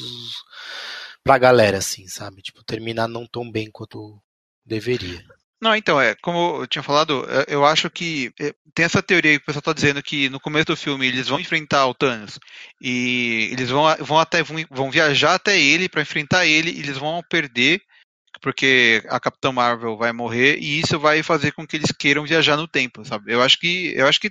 [1.23, 2.41] pra galera, assim, sabe?
[2.41, 4.21] Tipo, terminar não tão bem quanto
[4.65, 5.23] deveria.
[5.61, 9.37] Não, então, é, como eu tinha falado, é, eu acho que é, tem essa teoria
[9.37, 12.39] que o pessoal tá dizendo que no começo do filme eles vão enfrentar o Thanos
[12.81, 16.97] e eles vão, vão até vão, vão viajar até ele para enfrentar ele e eles
[16.97, 17.79] vão perder
[18.41, 22.57] porque a Capitã Marvel vai morrer e isso vai fazer com que eles queiram viajar
[22.57, 23.33] no tempo, sabe?
[23.33, 24.27] Eu acho que eu acho que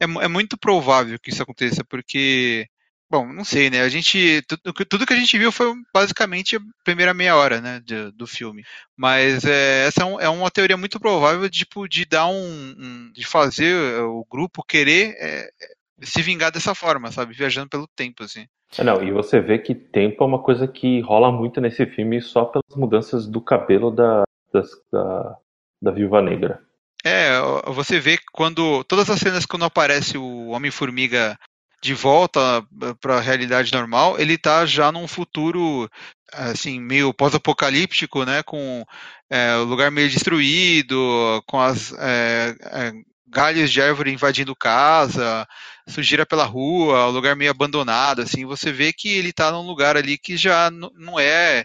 [0.00, 2.66] é, é muito provável que isso aconteça, porque
[3.10, 3.80] Bom, não sei, né?
[3.80, 4.42] A gente.
[4.42, 7.80] Tudo, tudo, que a gente viu foi basicamente a primeira meia hora, né?
[7.80, 8.62] De, do filme.
[8.94, 13.10] Mas é, essa é, um, é, uma teoria muito provável tipo, de dar um, um
[13.12, 15.50] de fazer o grupo querer é,
[16.02, 17.34] se vingar dessa forma, sabe?
[17.34, 18.46] Viajando pelo tempo, assim.
[18.76, 22.20] É, não, e você vê que tempo é uma coisa que rola muito nesse filme
[22.20, 25.36] só pelas mudanças do cabelo da, das, da,
[25.80, 26.60] da Viúva Negra.
[27.04, 27.30] É,
[27.66, 28.84] você vê quando.
[28.84, 31.38] Todas as cenas quando aparece o Homem-Formiga
[31.80, 32.40] de volta
[33.00, 35.88] para a realidade normal, ele está já num futuro
[36.32, 38.84] assim meio pós-apocalíptico, né, com
[39.30, 42.92] é, o lugar meio destruído, com as é, é,
[43.28, 45.46] galhos de árvore invadindo casa,
[45.88, 50.18] sujeira pela rua, lugar meio abandonado, assim, você vê que ele tá num lugar ali
[50.18, 51.64] que já não é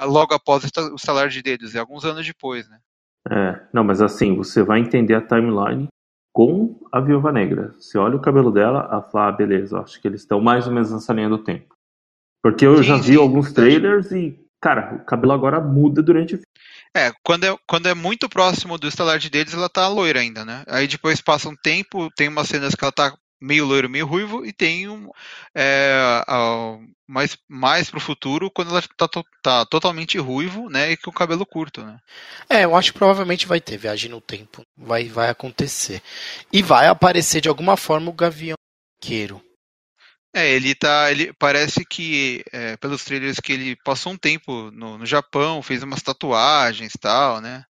[0.00, 2.78] logo após o estalar de dedos, é alguns anos depois, né?
[3.30, 5.88] É, não, mas assim, você vai entender a timeline
[6.32, 7.72] com a Viúva Negra.
[7.78, 10.72] Você olha o cabelo dela, ela fala, ah, beleza, acho que eles estão mais ou
[10.72, 11.74] menos nessa linha do tempo.
[12.42, 16.34] Porque eu sim, já vi sim, alguns trailers e, cara, o cabelo agora muda durante
[16.34, 16.44] o filme.
[16.96, 20.44] É, quando é, quando é muito próximo do estalar de dedos, ela tá loira ainda,
[20.44, 20.62] né?
[20.68, 24.44] Aí depois passa um tempo, tem umas cenas que ela tá meio loiro, meio ruivo,
[24.44, 25.10] e tem um.
[25.54, 26.24] É,
[27.06, 29.08] mais, mais pro futuro, quando ela tá,
[29.42, 30.92] tá, totalmente ruivo, né?
[30.92, 31.98] E com o cabelo curto, né?
[32.48, 34.64] É, eu acho que provavelmente vai ter viagem no tempo.
[34.76, 36.02] Vai, vai acontecer.
[36.52, 38.56] E vai aparecer de alguma forma o Gavião
[39.00, 39.42] Queiro.
[40.34, 41.10] É, ele tá.
[41.12, 45.82] Ele parece que, é, pelos trailers, que ele passou um tempo no, no Japão, fez
[45.82, 47.62] umas tatuagens e tal, né?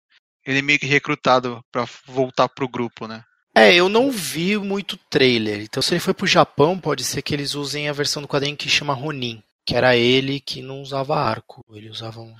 [0.47, 3.22] Ele é meio que recrutado para voltar pro grupo, né?
[3.57, 5.61] É, eu não vi muito trailer.
[5.61, 8.57] Então, se ele foi pro Japão, pode ser que eles usem a versão do quadrinho
[8.57, 11.64] que chama Ronin, que era ele que não usava arco.
[11.72, 12.34] Ele usava um...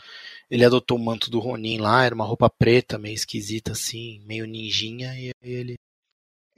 [0.51, 4.45] Ele adotou o manto do Ronin lá, era uma roupa preta, meio esquisita assim, meio
[4.45, 5.75] ninjinha, e ele.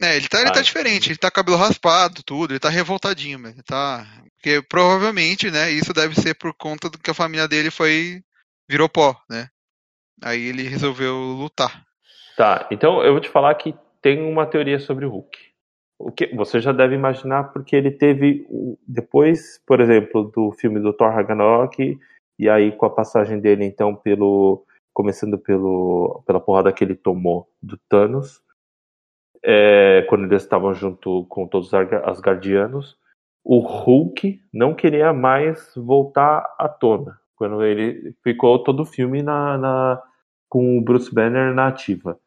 [0.00, 3.62] É, ele tá, ele tá diferente, ele tá cabelo raspado, tudo, ele tá revoltadinho, ele
[3.62, 4.06] tá.
[4.34, 8.22] Porque provavelmente, né, isso deve ser por conta do que a família dele foi.
[8.68, 9.48] virou pó, né?
[10.22, 11.84] Aí ele resolveu lutar.
[12.36, 15.38] Tá, então eu vou te falar que tem uma teoria sobre o Hulk.
[15.98, 18.46] O que você já deve imaginar porque ele teve
[18.86, 21.98] depois, por exemplo, do filme do Thor Ragnarok
[22.38, 27.48] e aí com a passagem dele então pelo começando pelo pela porrada que ele tomou
[27.62, 28.42] do Thanos,
[29.42, 32.98] é, quando eles estavam junto com todos os Asgardianos,
[33.44, 37.18] o Hulk não queria mais voltar à tona.
[37.36, 40.02] Quando ele ficou todo o filme na, na
[40.48, 42.18] com o Bruce Banner na ativa.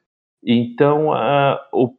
[0.43, 1.95] Então, uh, o,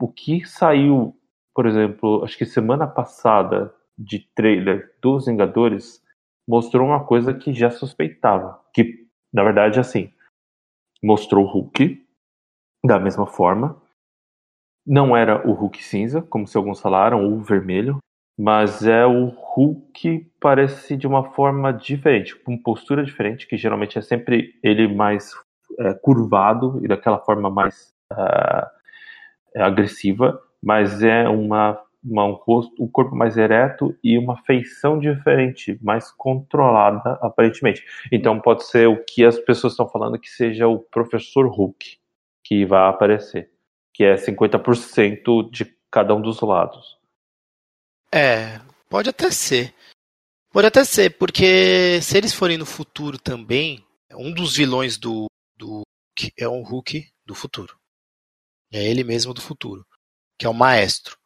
[0.00, 1.16] o que saiu,
[1.54, 6.02] por exemplo, acho que semana passada de trailer dos Vingadores
[6.46, 10.12] mostrou uma coisa que já suspeitava, que na verdade assim,
[11.02, 12.04] mostrou o Hulk
[12.84, 13.80] da mesma forma.
[14.86, 17.98] Não era o Hulk cinza, como se alguns falaram, ou vermelho,
[18.38, 24.02] mas é o Hulk parece de uma forma diferente, com postura diferente, que geralmente é
[24.02, 25.32] sempre ele mais
[25.78, 28.66] é, curvado e daquela forma mais uh,
[29.62, 35.78] agressiva, mas é uma, uma, um, rosto, um corpo mais ereto e uma feição diferente,
[35.82, 37.84] mais controlada, aparentemente.
[38.10, 41.98] Então pode ser o que as pessoas estão falando que seja o professor Hulk
[42.44, 43.50] que vai aparecer,
[43.92, 46.98] que é 50% de cada um dos lados.
[48.12, 49.74] É, pode até ser.
[50.52, 55.26] Pode até ser, porque se eles forem no futuro também, um dos vilões do,
[56.14, 57.78] do é um Hulk do futuro.
[58.72, 59.86] É ele mesmo do futuro,
[60.38, 61.18] que é o maestro,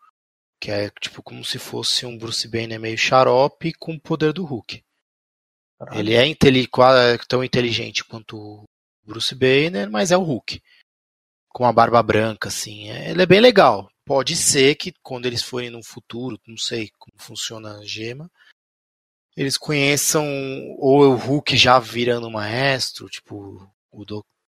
[0.60, 4.44] que é tipo como se fosse um Bruce Banner meio xarope com o poder do
[4.44, 4.84] Hulk.
[5.92, 8.64] Ele é tão inteligente quanto o
[9.04, 10.60] Bruce Banner, mas é o Hulk.
[11.50, 12.90] Com a barba branca, assim.
[12.90, 13.90] É, ele é bem legal.
[14.04, 18.30] Pode ser que quando eles forem no futuro, não sei como funciona a gema,
[19.36, 20.26] eles conheçam
[20.78, 24.04] ou o Hulk já virando maestro, tipo o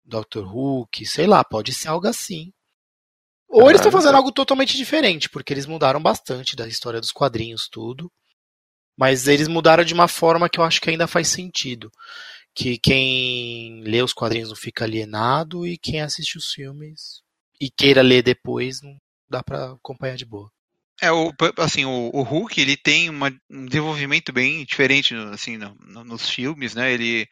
[0.08, 0.44] Dr.
[0.44, 2.52] Hulk, sei lá, pode ser algo assim.
[3.48, 7.68] Ou eles estão fazendo algo totalmente diferente, porque eles mudaram bastante da história dos quadrinhos,
[7.68, 8.10] tudo.
[8.96, 11.90] Mas eles mudaram de uma forma que eu acho que ainda faz sentido.
[12.54, 17.22] Que quem lê os quadrinhos não fica alienado e quem assiste os filmes
[17.60, 18.96] e queira ler depois não
[19.28, 20.50] dá para acompanhar de boa.
[21.00, 25.76] É, o, assim, o, o, Hulk, ele tem uma, um desenvolvimento bem diferente, assim, no,
[25.86, 27.28] no, nos filmes, né, ele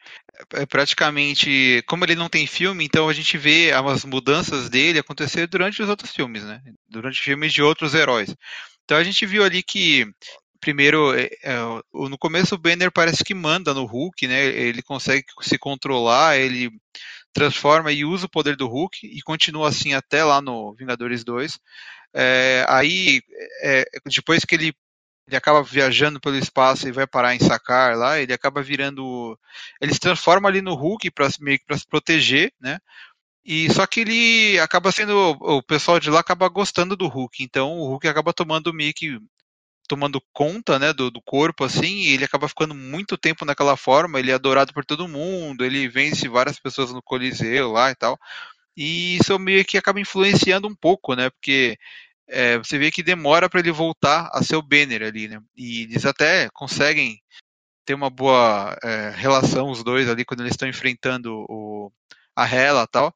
[0.53, 5.47] é praticamente, como ele não tem filme, então a gente vê as mudanças dele acontecer
[5.47, 8.33] durante os outros filmes, né, durante filmes de outros heróis.
[8.85, 10.05] Então a gente viu ali que,
[10.61, 11.57] primeiro, é, é,
[11.93, 16.71] no começo o Banner parece que manda no Hulk, né, ele consegue se controlar, ele
[17.33, 21.59] transforma e usa o poder do Hulk e continua assim até lá no Vingadores 2.
[22.19, 23.21] É, aí,
[23.61, 24.73] é, depois que ele,
[25.27, 29.37] ele acaba viajando pelo espaço e vai parar em Sakar lá, ele acaba virando.
[29.79, 32.79] Ele se transforma ali no Hulk para meio que para se proteger, né?
[33.45, 35.37] E só que ele acaba sendo.
[35.39, 37.43] O pessoal de lá acaba gostando do Hulk.
[37.43, 39.19] Então o Hulk acaba tomando meio que
[39.87, 44.19] tomando conta né, do, do, corpo, assim, e ele acaba ficando muito tempo naquela forma,
[44.19, 48.19] ele é adorado por todo mundo, ele vence várias pessoas no Coliseu lá e tal.
[48.75, 51.29] E isso meio que acaba influenciando um pouco, né?
[51.31, 51.77] Porque
[52.27, 55.41] é, você vê que demora para ele voltar a ser o Banner ali, né?
[55.55, 57.21] E eles até conseguem
[57.85, 61.91] ter uma boa é, relação, os dois ali, quando eles estão enfrentando o,
[62.35, 63.15] a Hela e tal.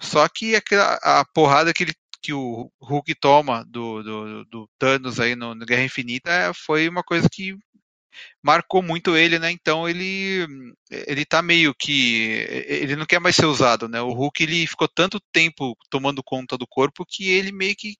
[0.00, 5.18] Só que aquela, a porrada que ele que o Hulk toma do, do, do Thanos
[5.18, 7.56] aí no, no Guerra Infinita foi uma coisa que
[8.42, 9.50] marcou muito ele, né?
[9.50, 10.46] Então ele
[10.90, 14.00] ele tá meio que ele não quer mais ser usado, né?
[14.00, 17.96] O Hulk ele ficou tanto tempo tomando conta do corpo que ele meio que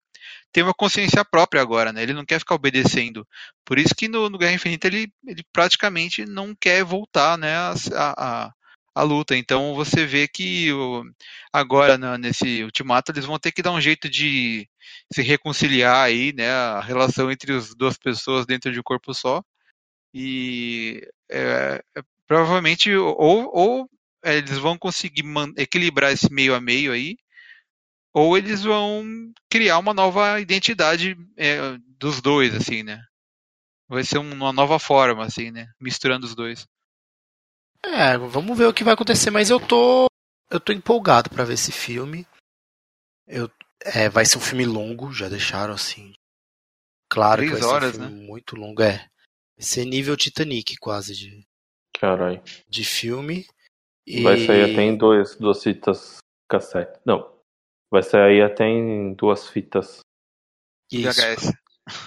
[0.53, 2.03] tem uma consciência própria agora, né?
[2.03, 3.27] Ele não quer ficar obedecendo.
[3.65, 7.55] Por isso que no, no Guerra Infinita ele, ele praticamente não quer voltar, né?
[7.57, 8.53] A, a,
[8.95, 9.37] a luta.
[9.37, 11.05] Então você vê que o,
[11.53, 14.69] agora na, nesse ultimato eles vão ter que dar um jeito de
[15.13, 16.51] se reconciliar aí, né?
[16.51, 19.43] A relação entre as duas pessoas dentro de um corpo só.
[20.15, 23.91] E é, é, provavelmente ou, ou
[24.25, 25.25] eles vão conseguir
[25.57, 27.17] equilibrar esse meio a meio aí,
[28.13, 29.05] ou eles vão
[29.51, 33.03] criar uma nova identidade é, dos dois, assim, né?
[33.89, 35.69] Vai ser uma nova forma, assim, né?
[35.81, 36.67] Misturando os dois.
[37.85, 40.07] É, vamos ver o que vai acontecer, mas eu tô
[40.51, 42.27] eu tô empolgado para ver esse filme.
[43.27, 43.51] Eu,
[43.81, 46.13] é, vai ser um filme longo, já deixaram assim.
[47.11, 48.27] Claro Três que vai horas, ser um filme né?
[48.27, 48.99] muito longo, é.
[49.57, 51.47] Vai ser nível Titanic quase de
[51.99, 52.43] Carai.
[52.69, 53.47] de filme.
[54.07, 54.23] E...
[54.23, 57.01] Vai sair até em dois, duas fitas cassete.
[57.05, 57.33] Não.
[57.93, 60.01] Vai sair até em duas fitas.
[60.91, 61.21] Isso.
[61.21, 61.53] VHS.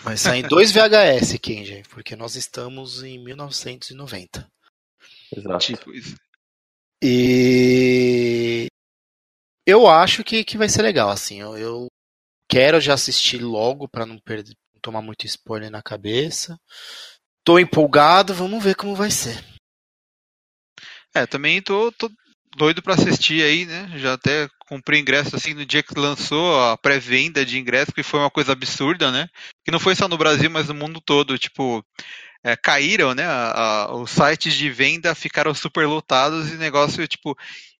[0.04, 4.50] Vai sair em dois VHS, Kenji, porque nós estamos em 1990.
[5.32, 5.60] Exato.
[5.60, 6.16] Tipo isso.
[7.04, 8.66] E
[9.64, 11.40] eu acho que, que vai ser legal, assim.
[11.40, 11.88] Eu, eu
[12.50, 16.58] quero já assistir logo para não perder, tomar muito spoiler na cabeça.
[17.44, 19.38] Tô empolgado, vamos ver como vai ser.
[21.14, 22.10] É, também tô, tô
[22.58, 24.00] doido para assistir aí, né?
[24.00, 28.20] Já até comprei ingresso assim no dia que lançou a pré-venda de ingresso, que foi
[28.20, 29.28] uma coisa absurda, né?
[29.64, 31.38] Que não foi só no Brasil, mas no mundo todo.
[31.38, 31.86] Tipo,
[32.44, 33.26] é, caíram, né?
[33.26, 37.38] A, a, os sites de venda ficaram super lotados e negócio, tipo,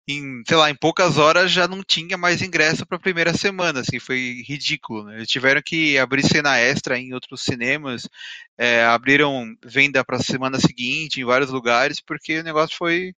[0.08, 3.82] em, sei lá, em poucas horas já não tinha mais ingresso para a primeira semana,
[3.82, 5.04] assim, foi ridículo.
[5.06, 5.18] Né?
[5.18, 8.08] Eles tiveram que abrir cena extra em outros cinemas,
[8.58, 13.14] é, abriram venda para a semana seguinte em vários lugares, porque o negócio foi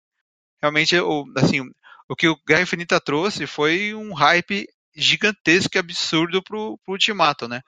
[0.61, 0.95] realmente,
[1.37, 1.69] assim,
[2.09, 7.47] o que o Guerra Infinita trouxe foi um hype gigantesco e absurdo pro, pro Ultimato,
[7.47, 7.61] né?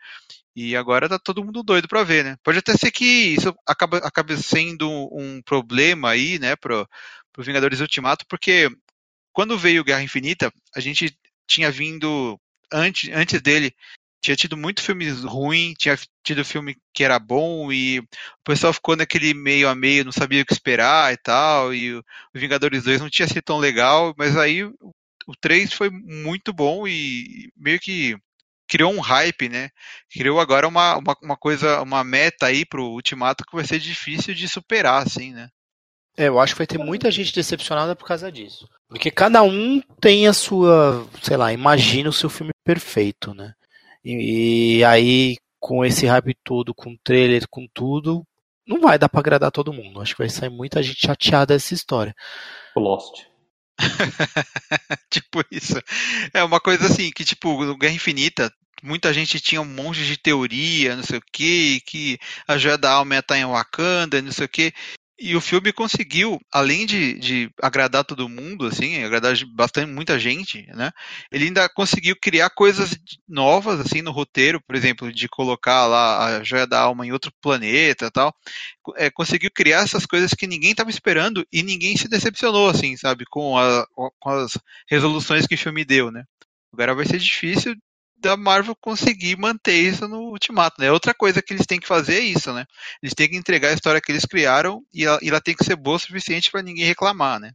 [0.56, 2.36] E agora tá todo mundo doido para ver, né?
[2.44, 6.88] Pode até ser que isso acabe sendo um problema aí, né, pro,
[7.32, 8.70] pro Vingadores Ultimato, porque
[9.32, 11.18] quando veio Guerra Infinita, a gente
[11.48, 12.40] tinha vindo
[12.72, 13.74] antes, antes dele
[14.22, 18.08] tinha tido muito filme ruim, tinha tido filme que era bom e o
[18.44, 22.04] pessoal ficou naquele meio a meio, não sabia o que esperar e tal, e o
[22.34, 27.52] Vingadores 2 não tinha sido tão legal, mas aí o 3 foi muito bom e
[27.56, 28.18] meio que
[28.68, 29.70] criou um hype, né?
[30.12, 34.34] Criou agora uma, uma, uma coisa, uma meta aí pro Ultimato que vai ser difícil
[34.34, 35.50] de superar, assim, né?
[36.18, 38.68] É, eu acho que vai ter muita gente decepcionada por causa disso.
[38.88, 43.54] Porque cada um tem a sua, sei lá, imagina o seu filme perfeito, né?
[44.04, 48.26] E, e aí, com esse hype todo, com trailer, com tudo,
[48.66, 50.02] não vai dar pra agradar todo mundo.
[50.02, 52.16] Acho que vai sair muita gente chateada dessa história.
[52.76, 53.26] Lost.
[55.10, 55.82] tipo isso.
[56.34, 60.18] É uma coisa assim, que tipo, no Guerra Infinita, muita gente tinha um monte de
[60.18, 64.32] teoria, não sei o que, que a joia da alma ia estar em Wakanda, não
[64.32, 64.74] sei o que.
[65.22, 70.66] E o filme conseguiu, além de, de agradar todo mundo, assim, agradar bastante muita gente,
[70.68, 70.92] né?
[71.30, 72.98] Ele ainda conseguiu criar coisas
[73.28, 77.34] novas, assim, no roteiro, por exemplo, de colocar lá a joia da alma em outro
[77.42, 78.34] planeta, tal.
[78.96, 83.26] É, conseguiu criar essas coisas que ninguém estava esperando e ninguém se decepcionou, assim, sabe,
[83.30, 84.58] com, a, com as
[84.90, 86.24] resoluções que o filme deu, né?
[86.72, 87.76] Agora vai ser difícil
[88.20, 90.92] da Marvel conseguir manter isso no Ultimato, né?
[90.92, 92.66] Outra coisa que eles têm que fazer é isso, né?
[93.02, 95.64] Eles têm que entregar a história que eles criaram e ela, e ela tem que
[95.64, 97.52] ser boa o suficiente para ninguém reclamar, né?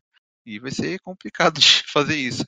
[0.47, 2.45] E vai ser complicado de fazer isso.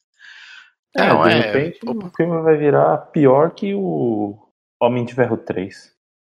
[0.97, 1.41] É, Não, de é...
[1.41, 4.39] repente o filme vai virar pior que o
[4.81, 5.93] Homem de Ferro 3.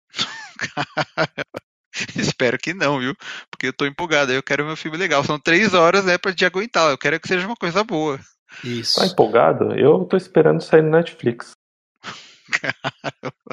[2.16, 3.14] Espero que não, viu?
[3.50, 4.32] Porque eu tô empolgado.
[4.32, 5.22] Eu quero meu filme legal.
[5.24, 6.90] São três horas, né, pra te aguentar.
[6.90, 8.18] Eu quero que seja uma coisa boa.
[8.64, 9.00] Isso.
[9.00, 9.74] Tá empolgado?
[9.78, 11.52] Eu tô esperando sair no Netflix.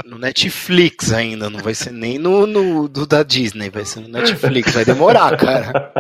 [0.06, 4.08] No Netflix ainda, não vai ser nem no, no do da Disney, vai ser no
[4.08, 5.94] Netflix, vai demorar, cara.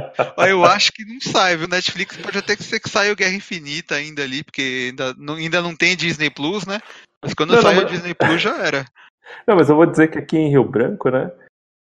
[0.47, 1.67] Eu acho que não sai, viu?
[1.67, 5.61] Netflix pode até ser que saia o Guerra Infinita ainda ali, porque ainda não, ainda
[5.61, 6.79] não tem Disney Plus, né?
[7.21, 7.91] Mas quando não, sair não, mas...
[7.91, 8.85] o Disney Plus já era.
[9.47, 11.31] Não, mas eu vou dizer que aqui em Rio Branco, né?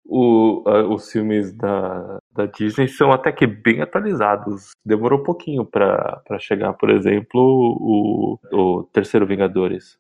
[0.05, 4.71] O, uh, os filmes da, da Disney são até que bem atualizados.
[4.85, 9.99] Demorou um pouquinho para chegar, por exemplo, o, o Terceiro Vingadores.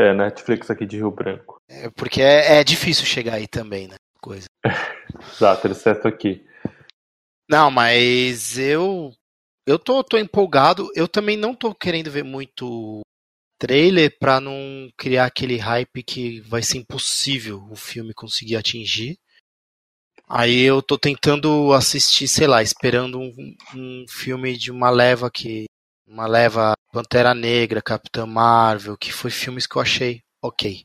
[0.00, 1.58] É, Netflix aqui de Rio Branco.
[1.68, 3.96] É, porque é, é difícil chegar aí também, né?
[4.18, 4.46] Coisa.
[5.34, 6.42] Exato, exceto aqui.
[7.50, 9.12] Não, mas eu
[9.66, 10.90] eu tô, tô empolgado.
[10.94, 13.02] Eu também não tô querendo ver muito
[13.58, 19.18] trailer para não criar aquele hype que vai ser impossível o filme conseguir atingir.
[20.26, 25.66] Aí eu tô tentando assistir, sei lá, esperando um, um filme de uma leva que.
[26.10, 30.82] Uma leva Pantera Negra, Capitã Marvel, que foi filmes que eu achei ok.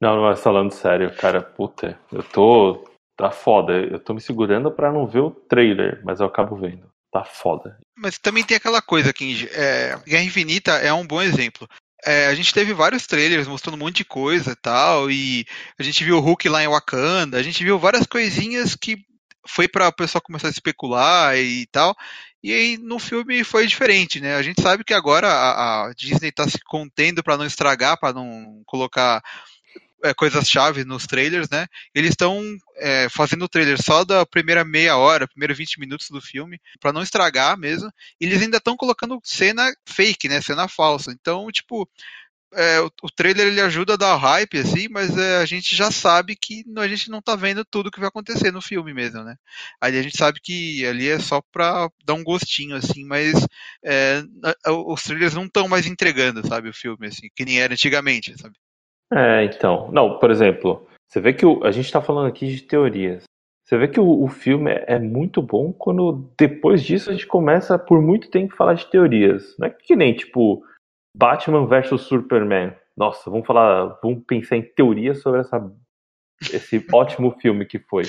[0.00, 2.88] Não, mas falando sério, cara, puta, eu tô.
[3.16, 3.72] Tá foda.
[3.72, 6.88] Eu tô me segurando pra não ver o trailer, mas eu acabo vendo.
[7.10, 7.80] Tá foda.
[7.96, 9.48] Mas também tem aquela coisa, King.
[9.50, 11.68] É, Guerra Infinita é um bom exemplo.
[12.06, 15.44] É, a gente teve vários trailers mostrando um monte de coisa e tal, e
[15.76, 19.04] a gente viu o Hulk lá em Wakanda, a gente viu várias coisinhas que
[19.46, 21.96] foi para o pessoal começar a especular e tal.
[22.42, 24.36] E aí no filme foi diferente, né?
[24.36, 28.12] A gente sabe que agora a, a Disney está se contendo para não estragar, para
[28.12, 29.22] não colocar
[30.04, 31.66] é, coisas-chave nos trailers, né?
[31.94, 32.40] Eles estão
[32.76, 36.92] é, fazendo o trailer só da primeira meia hora, primeiro 20 minutos do filme, para
[36.92, 37.90] não estragar mesmo.
[38.20, 40.40] E eles ainda estão colocando cena fake, né?
[40.40, 41.10] Cena falsa.
[41.10, 41.88] Então, tipo,
[42.54, 45.90] é, o, o, trailer ele ajuda a dar hype, assim, mas é, a gente já
[45.90, 49.36] sabe que a gente não tá vendo tudo que vai acontecer no filme mesmo, né?
[49.80, 53.46] Aí a gente sabe que ali é só pra dar um gostinho, assim, mas
[53.84, 54.22] é,
[54.66, 58.54] os trailers não estão mais entregando, sabe, o filme, assim, que nem era antigamente, sabe?
[59.12, 59.90] É, então.
[59.92, 63.24] Não, por exemplo, você vê que o, a gente está falando aqui de teorias.
[63.64, 67.26] Você vê que o, o filme é, é, muito bom quando depois disso a gente
[67.26, 69.54] começa por muito tempo a falar de teorias.
[69.58, 70.62] Não é que nem tipo
[71.18, 72.72] Batman versus Superman.
[72.96, 75.60] Nossa, vamos falar, vamos pensar em teorias sobre essa,
[76.40, 78.04] esse ótimo filme que foi.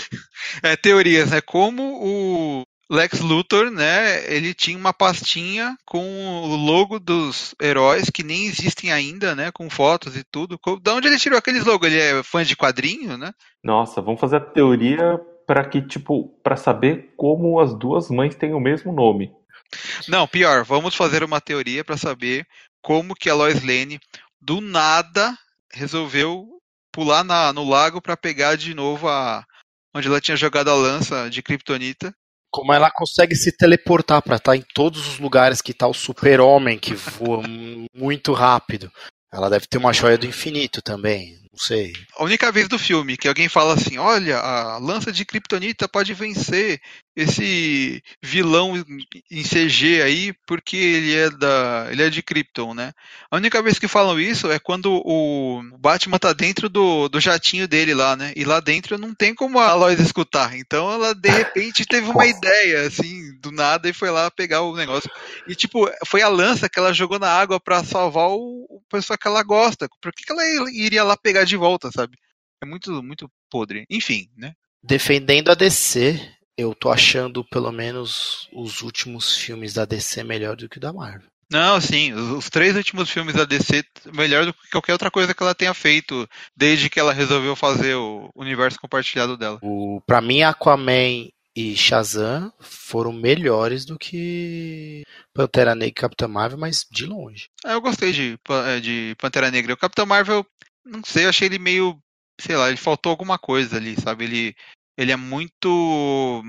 [0.62, 1.42] É, teorias, né?
[1.42, 6.04] Como o Lex Luthor, né, ele tinha uma pastinha com
[6.44, 10.60] o logo dos heróis que nem existem ainda, né, com fotos e tudo.
[10.82, 11.88] Da onde ele tirou aqueles logos?
[11.88, 13.32] Ele é fã de quadrinho, né?
[13.64, 18.54] Nossa, vamos fazer a teoria para que tipo, para saber como as duas mães têm
[18.54, 19.32] o mesmo nome.
[20.08, 22.46] Não, pior, vamos fazer uma teoria para saber
[22.90, 24.00] como que a Lois Lane
[24.42, 25.38] do nada
[25.72, 26.48] resolveu
[26.92, 29.46] pular na, no lago para pegar de novo a
[29.96, 32.12] onde ela tinha jogado a lança de Kryptonita
[32.52, 35.94] como ela consegue se teleportar para estar tá em todos os lugares que está o
[35.94, 37.44] super-homem que voa
[37.94, 38.92] muito rápido.
[39.32, 41.94] Ela deve ter uma joia do infinito também, sei.
[42.18, 46.14] A única vez do filme que alguém fala assim: olha, a lança de Kryptonita pode
[46.14, 46.80] vencer
[47.16, 48.74] esse vilão
[49.30, 51.88] em CG aí, porque ele é da.
[51.92, 52.94] ele é de Krypton, né?
[53.30, 57.68] A única vez que falam isso é quando o Batman tá dentro do, do jatinho
[57.68, 58.32] dele lá, né?
[58.36, 60.56] E lá dentro não tem como a Lois escutar.
[60.56, 64.76] Então ela de repente teve uma ideia, assim, do nada, e foi lá pegar o
[64.76, 65.12] negócio.
[65.48, 69.18] E tipo, foi a lança que ela jogou na água para salvar o, o pessoal
[69.18, 69.90] que ela gosta.
[70.02, 72.18] Por que, que ela iria lá pegar de volta, sabe?
[72.62, 73.86] É muito, muito podre.
[73.90, 74.54] Enfim, né?
[74.84, 76.20] Defendendo a DC,
[76.58, 80.94] eu tô achando pelo menos os últimos filmes da DC melhor do que o da
[80.94, 81.28] Marvel.
[81.52, 83.84] Não, sim, os três últimos filmes da DC
[84.14, 87.96] melhor do que qualquer outra coisa que ela tenha feito desde que ela resolveu fazer
[87.96, 89.58] o universo compartilhado dela.
[89.64, 96.60] O, pra mim, Aquaman e Shazam foram melhores do que Pantera Negra e Capitã Marvel,
[96.60, 97.50] mas de longe.
[97.66, 99.74] É, eu gostei de, é, de Pantera Negra.
[99.74, 100.46] O Capitão Marvel,
[100.90, 101.98] não sei, eu achei ele meio,
[102.40, 104.26] sei lá, ele faltou alguma coisa ali, sabe?
[104.26, 104.56] Ele
[105.00, 106.44] ele é muito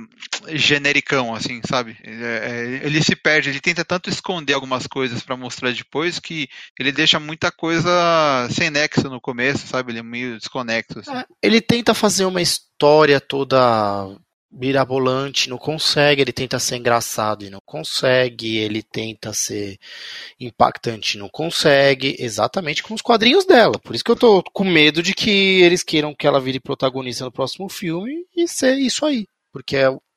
[0.49, 1.97] genericão, assim, sabe?
[2.03, 6.49] Ele, é, ele, se perde, ele tenta tanto esconder algumas coisas para mostrar depois que
[6.76, 7.88] ele deixa muita coisa
[8.51, 9.93] sem nexo no começo, sabe?
[9.93, 10.99] Ele é meio desconexo.
[10.99, 11.12] Assim.
[11.12, 13.57] É, ele tenta fazer uma história toda
[14.51, 19.79] mirabolante, não consegue, ele tenta ser engraçado e não consegue, ele tenta ser
[20.39, 23.79] impactante e não consegue, exatamente com os quadrinhos dela.
[23.79, 27.25] Por isso que eu tô com medo de que eles queiram que ela vire protagonista
[27.25, 29.27] no próximo filme e ser isso aí.
[29.53, 29.77] Porque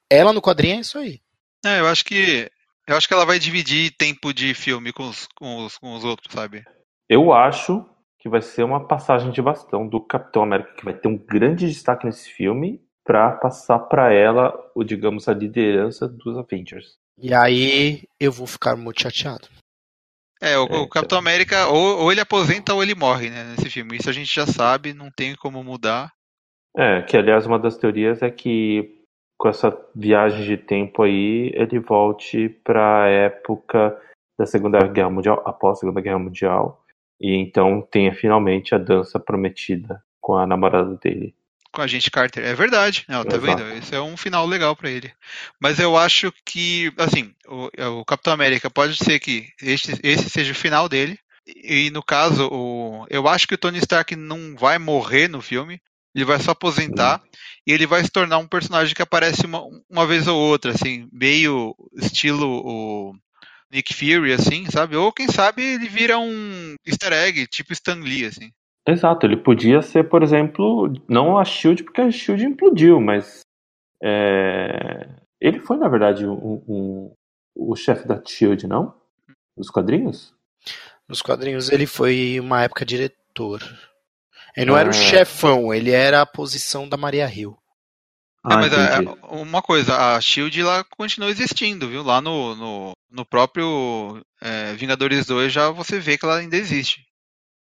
[0.09, 1.19] ela no quadrinho é isso aí.
[1.65, 2.49] É, eu acho que
[2.87, 6.03] eu acho que ela vai dividir tempo de filme com os, com os, com os
[6.03, 6.63] outros, sabe?
[7.07, 7.85] Eu acho
[8.19, 11.67] que vai ser uma passagem de bastão do Capitão América que vai ter um grande
[11.67, 16.97] destaque nesse filme para passar para ela, o digamos, a liderança dos Avengers.
[17.17, 19.47] E aí eu vou ficar muito chateado.
[20.41, 21.19] É, o, é, o Capitão então...
[21.19, 23.97] América ou, ou, ele aposenta ou ele morre, né, nesse filme.
[23.97, 26.11] Isso a gente já sabe, não tem como mudar.
[26.75, 29.03] É, que aliás uma das teorias é que
[29.43, 33.99] com essa viagem de tempo aí, ele volte para a época
[34.39, 36.81] da Segunda Guerra Mundial, após a Segunda Guerra Mundial,
[37.19, 41.35] e então tenha finalmente a dança prometida com a namorada dele
[41.73, 42.45] com a gente Carter.
[42.45, 43.67] É verdade, não, tá vendo?
[43.73, 45.11] Esse é um final legal para ele.
[45.59, 47.69] Mas eu acho que, assim, o,
[47.99, 51.17] o, Capitão América pode ser que esse, esse seja o final dele.
[51.45, 55.81] E no caso, o, eu acho que o Tony Stark não vai morrer no filme.
[56.15, 57.29] Ele vai só aposentar uhum.
[57.65, 61.09] e ele vai se tornar um personagem que aparece uma, uma vez ou outra, assim,
[61.11, 63.15] meio estilo o
[63.71, 64.95] Nick Fury, assim, sabe?
[64.95, 68.51] Ou quem sabe ele vira um easter egg, tipo Stan Lee, assim.
[68.85, 73.41] Exato, ele podia ser, por exemplo, não a Shield, porque a Shield implodiu, mas
[74.03, 75.07] é,
[75.39, 77.13] ele foi, na verdade, um, um,
[77.55, 78.93] o chefe da Shield, não?
[79.55, 80.33] Nos quadrinhos?
[81.07, 83.61] Nos quadrinhos ele foi uma época diretor.
[84.55, 84.81] Ele não ah.
[84.81, 87.57] era o chefão, ele era a posição da Maria Hill.
[88.43, 92.03] Ah, mas é, uma coisa, a Shield lá continua existindo, viu?
[92.03, 97.05] Lá no, no, no próprio é, Vingadores 2 já você vê que ela ainda existe.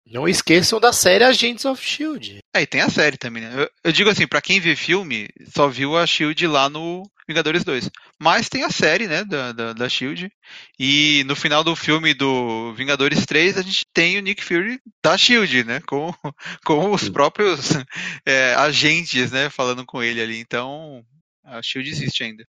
[0.07, 2.41] Não esqueçam da série Agents of Shield.
[2.55, 3.63] É, e tem a série também, né?
[3.63, 7.65] Eu, eu digo assim, para quem vê filme, só viu a Shield lá no Vingadores
[7.65, 7.89] 2.
[8.21, 10.31] Mas tem a série, né, da, da, da Shield.
[10.79, 15.17] E no final do filme do Vingadores 3, a gente tem o Nick Fury da
[15.17, 15.81] Shield, né?
[15.87, 16.13] Com,
[16.65, 17.71] com os próprios
[18.27, 19.49] é, agentes, né?
[19.49, 20.39] Falando com ele ali.
[20.39, 21.05] Então,
[21.45, 22.45] a Shield existe ainda.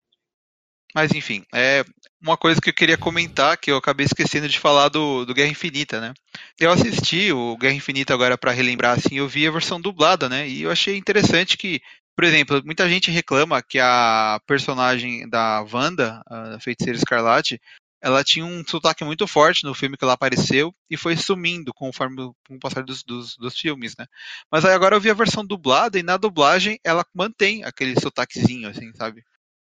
[0.94, 1.84] Mas enfim, é
[2.22, 5.52] uma coisa que eu queria comentar, que eu acabei esquecendo de falar do, do Guerra
[5.52, 6.14] Infinita, né?
[6.60, 10.48] Eu assisti o Guerra Infinita agora para relembrar, assim, eu vi a versão dublada, né?
[10.48, 11.82] E eu achei interessante que,
[12.16, 17.60] por exemplo, muita gente reclama que a personagem da Wanda, a Feiticeira Escarlate,
[18.02, 22.32] ela tinha um sotaque muito forte no filme que ela apareceu e foi sumindo conforme
[22.48, 24.08] com o passar dos, dos, dos, filmes, né?
[24.52, 28.68] Mas aí agora eu vi a versão dublada e na dublagem ela mantém aquele sotaquezinho,
[28.68, 29.24] assim, sabe?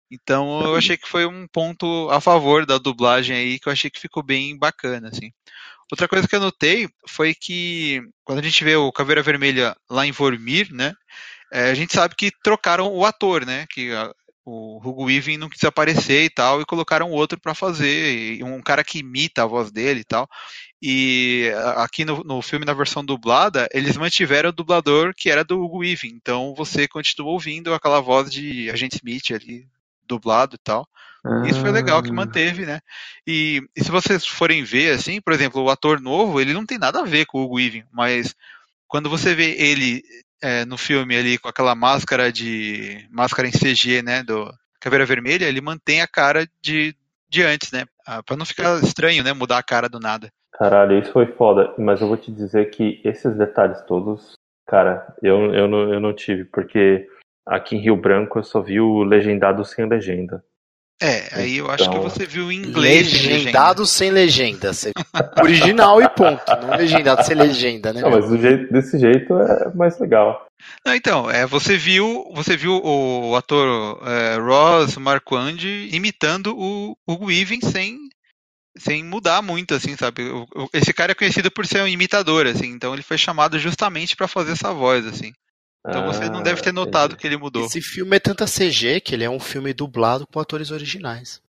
[0.09, 3.89] Então eu achei que foi um ponto a favor da dublagem aí, que eu achei
[3.89, 5.31] que ficou bem bacana, assim.
[5.91, 10.05] Outra coisa que eu notei foi que quando a gente vê o Caveira Vermelha lá
[10.05, 10.93] em Vormir, né,
[11.51, 14.13] é, a gente sabe que trocaram o ator, né, que a,
[14.45, 18.83] o Hugo Weaving não quis aparecer e tal, e colocaram outro para fazer, um cara
[18.83, 20.27] que imita a voz dele e tal.
[20.81, 25.61] E aqui no, no, filme, na versão dublada, eles mantiveram o dublador que era do
[25.61, 29.67] Hugo Weaving, então você continua ouvindo aquela voz de Agente Smith ali,
[30.07, 30.87] dublado e tal.
[31.25, 31.43] Ah.
[31.47, 32.13] Isso foi legal que ah.
[32.13, 32.79] manteve, né?
[33.25, 36.77] E, e, se vocês forem ver, assim, por exemplo, o ator novo, ele não tem
[36.77, 38.35] nada a ver com o Hugo Weaving, mas
[38.87, 40.01] quando você vê ele
[40.41, 45.45] é, no filme ali com aquela máscara de máscara em CG, né, do Caveira Vermelha,
[45.45, 46.95] ele mantém a cara de,
[47.29, 47.85] de antes, né?
[48.05, 50.31] Ah, para não ficar estranho, né, mudar a cara do nada.
[50.53, 54.33] Caralho, isso foi foda, mas eu vou te dizer que esses detalhes todos,
[54.65, 57.07] cara, eu, eu, não, eu não tive, porque
[57.47, 60.43] Aqui em Rio Branco eu só vi o legendado sem legenda.
[61.01, 63.13] É, aí eu acho que você viu em inglês.
[63.13, 63.85] Legendado legenda.
[63.85, 64.71] sem legenda.
[65.41, 66.43] Original e ponto.
[66.61, 68.01] Não legendado sem legenda, né?
[68.01, 70.47] Não, mas jeito, desse jeito é mais legal.
[70.83, 75.57] Não, então, é, você viu você viu o ator é, Ross Marquand
[75.91, 77.99] imitando o Hugo Weaving sem,
[78.75, 80.23] sem mudar muito, assim, sabe?
[80.73, 84.27] Esse cara é conhecido por ser um imitador, assim, então ele foi chamado justamente para
[84.27, 85.31] fazer essa voz, assim.
[85.87, 87.21] Então você não deve ter ah, notado entendi.
[87.21, 87.65] que ele mudou.
[87.65, 91.41] Esse filme é tanta CG que ele é um filme dublado com atores originais.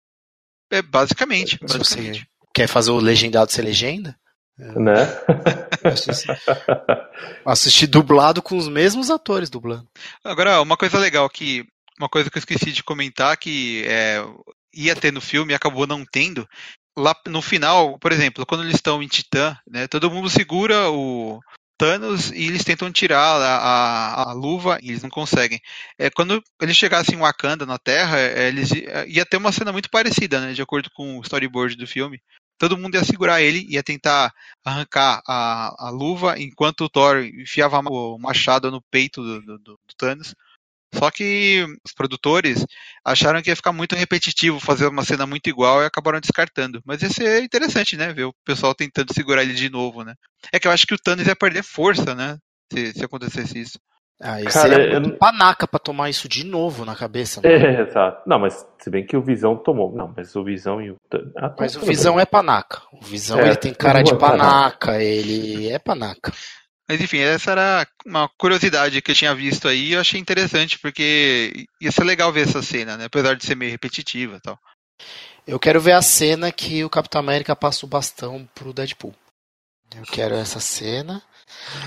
[0.70, 1.58] É, basicamente.
[1.60, 2.20] basicamente.
[2.20, 4.16] Você quer fazer o legendado ser legenda?
[4.58, 4.78] É.
[4.78, 4.94] Né?
[7.44, 9.88] Assistir dublado com os mesmos atores dublando.
[10.22, 11.64] Agora, uma coisa legal que.
[11.98, 14.24] Uma coisa que eu esqueci de comentar que é,
[14.72, 16.48] ia ter no filme e acabou não tendo.
[16.96, 21.40] Lá no final, por exemplo, quando eles estão em Titã, né, todo mundo segura o,
[21.78, 25.60] Thanos e eles tentam tirar a, a, a, luva e eles não conseguem.
[25.96, 29.72] É, quando eles chegassem em Wakanda, na Terra, é, eles é, ia ter uma cena
[29.72, 32.20] muito parecida, né, de acordo com o storyboard do filme.
[32.58, 37.78] Todo mundo ia segurar ele, ia tentar arrancar a, a luva, enquanto o Thor enfiava
[37.78, 40.34] o machado no peito do, do, do Thanos.
[40.94, 42.64] Só que os produtores
[43.04, 46.80] acharam que ia ficar muito repetitivo fazer uma cena muito igual e acabaram descartando.
[46.84, 48.12] Mas ia ser interessante, né?
[48.12, 50.14] Ver o pessoal tentando segurar ele de novo, né?
[50.52, 52.38] É que eu acho que o Thanos ia perder força, né?
[52.72, 53.78] Se, se acontecesse isso.
[54.20, 55.18] Ah, isso Cara, seria muito eu...
[55.18, 57.40] panaca pra tomar isso de novo na cabeça.
[57.40, 57.50] Né?
[57.52, 58.28] É, exato.
[58.28, 59.94] Não, mas se bem que o Visão tomou.
[59.94, 60.96] Não, mas o Visão e o.
[61.36, 62.22] Ah, mas o Visão bem.
[62.22, 62.82] é panaca.
[62.92, 66.32] O Visão é, ele tem cara de panaca, panaca, ele é panaca.
[66.88, 70.78] Mas enfim, essa era uma curiosidade que eu tinha visto aí e eu achei interessante,
[70.78, 73.04] porque ia ser legal ver essa cena, né?
[73.04, 74.58] Apesar de ser meio repetitiva e tal.
[75.46, 79.14] Eu quero ver a cena que o Capitão América passa o bastão pro Deadpool.
[79.94, 81.22] Eu quero essa cena.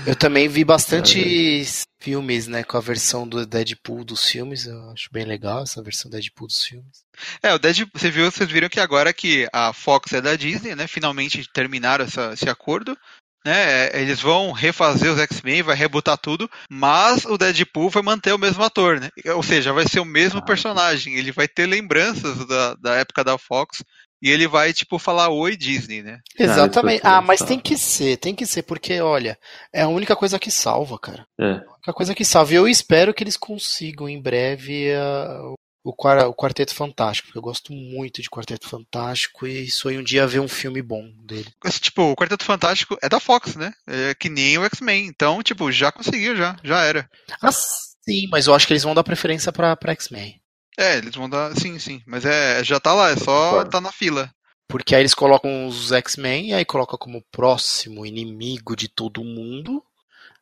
[0.04, 1.64] Eu também vi bastante
[2.00, 4.66] filmes, né, com a versão do Deadpool dos filmes.
[4.66, 7.04] Eu acho bem legal essa versão do Deadpool dos filmes.
[7.40, 10.74] É, o Deadpool, você viu, vocês viram que agora que a Fox é da Disney,
[10.74, 12.98] né, finalmente terminaram essa, esse acordo
[13.44, 13.90] né?
[14.00, 18.62] Eles vão refazer os X-Men, vai rebutar tudo, mas o Deadpool vai manter o mesmo
[18.62, 19.08] ator, né?
[19.34, 21.14] Ou seja, vai ser o mesmo ah, personagem.
[21.14, 23.82] Ele vai ter lembranças da, da época da Fox
[24.22, 26.20] e ele vai, tipo, falar oi Disney, né?
[26.38, 27.00] Exatamente.
[27.04, 29.36] Ah, mas tem que ser, tem que ser, porque, olha,
[29.72, 31.26] é a única coisa que salva, cara.
[31.40, 31.44] É.
[31.44, 32.52] A única coisa que salva.
[32.52, 37.42] E eu espero que eles consigam em breve uh, o, o Quarteto Fantástico, porque eu
[37.42, 41.52] gosto muito de Quarteto Fantástico e sonho um dia ver um filme bom dele.
[41.80, 43.72] Tipo, o Quarteto Fantástico é da Fox, né?
[43.86, 45.06] É que nem o X-Men.
[45.06, 46.56] Então, tipo, já conseguiu, já.
[46.62, 47.08] Já era.
[47.40, 50.40] Ah, sim, mas eu acho que eles vão dar preferência pra, pra X-Men.
[50.78, 51.54] É, eles vão dar.
[51.58, 52.00] Sim, sim.
[52.06, 54.30] Mas é, já tá lá, é só tá na fila.
[54.68, 59.82] Porque aí eles colocam os X-Men e aí colocam como próximo inimigo de todo mundo.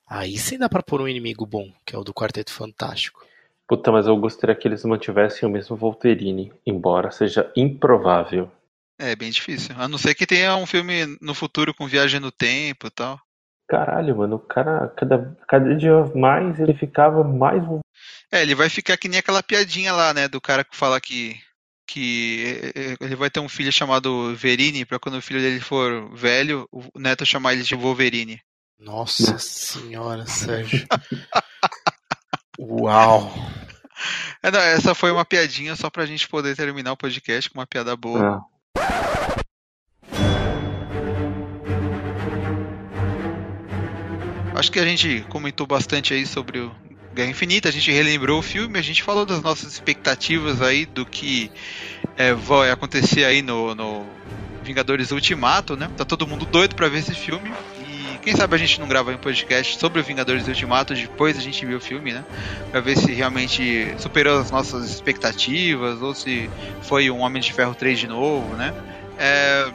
[0.09, 3.25] Aí sim dá pra pôr um inimigo bom, que é o do Quarteto Fantástico.
[3.71, 8.51] Puta, mas eu gostaria que eles mantivessem o mesmo Volterine, embora seja improvável.
[8.99, 9.77] É bem difícil.
[9.79, 13.21] A não ser que tenha um filme no futuro com viagem no tempo e tal.
[13.69, 17.63] Caralho, mano, o cara, cada, cada dia mais ele ficava mais.
[18.33, 20.27] É, ele vai ficar que nem aquela piadinha lá, né?
[20.27, 21.37] Do cara que fala que.
[21.87, 26.69] Que ele vai ter um filho chamado Verini, pra quando o filho dele for velho,
[26.73, 28.41] o neto chamar ele de Wolverine.
[28.81, 30.87] Nossa senhora, Sérgio.
[32.61, 33.33] Uau!
[34.43, 37.67] É, não, essa foi uma piadinha só pra gente poder terminar o podcast com uma
[37.67, 38.45] piada boa.
[38.77, 39.41] É.
[44.55, 46.71] Acho que a gente comentou bastante aí sobre o
[47.15, 51.07] Guerra Infinita, a gente relembrou o filme, a gente falou das nossas expectativas aí do
[51.07, 51.51] que
[52.15, 54.05] é, vai acontecer aí no, no
[54.63, 55.91] Vingadores Ultimato, né?
[55.97, 57.51] Tá todo mundo doido para ver esse filme.
[58.23, 61.65] Quem sabe a gente não grava um podcast sobre o Vingadores Ultimato depois a gente
[61.65, 62.25] viu o filme, né?
[62.71, 66.51] Pra ver se realmente superou as nossas expectativas ou se
[66.83, 68.75] foi um Homem de Ferro 3 de novo, né?
[69.19, 69.71] É,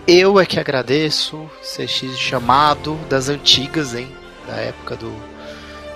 [0.06, 4.08] Eu é que agradeço CX chamado das antigas, hein?
[4.46, 5.12] Da época do,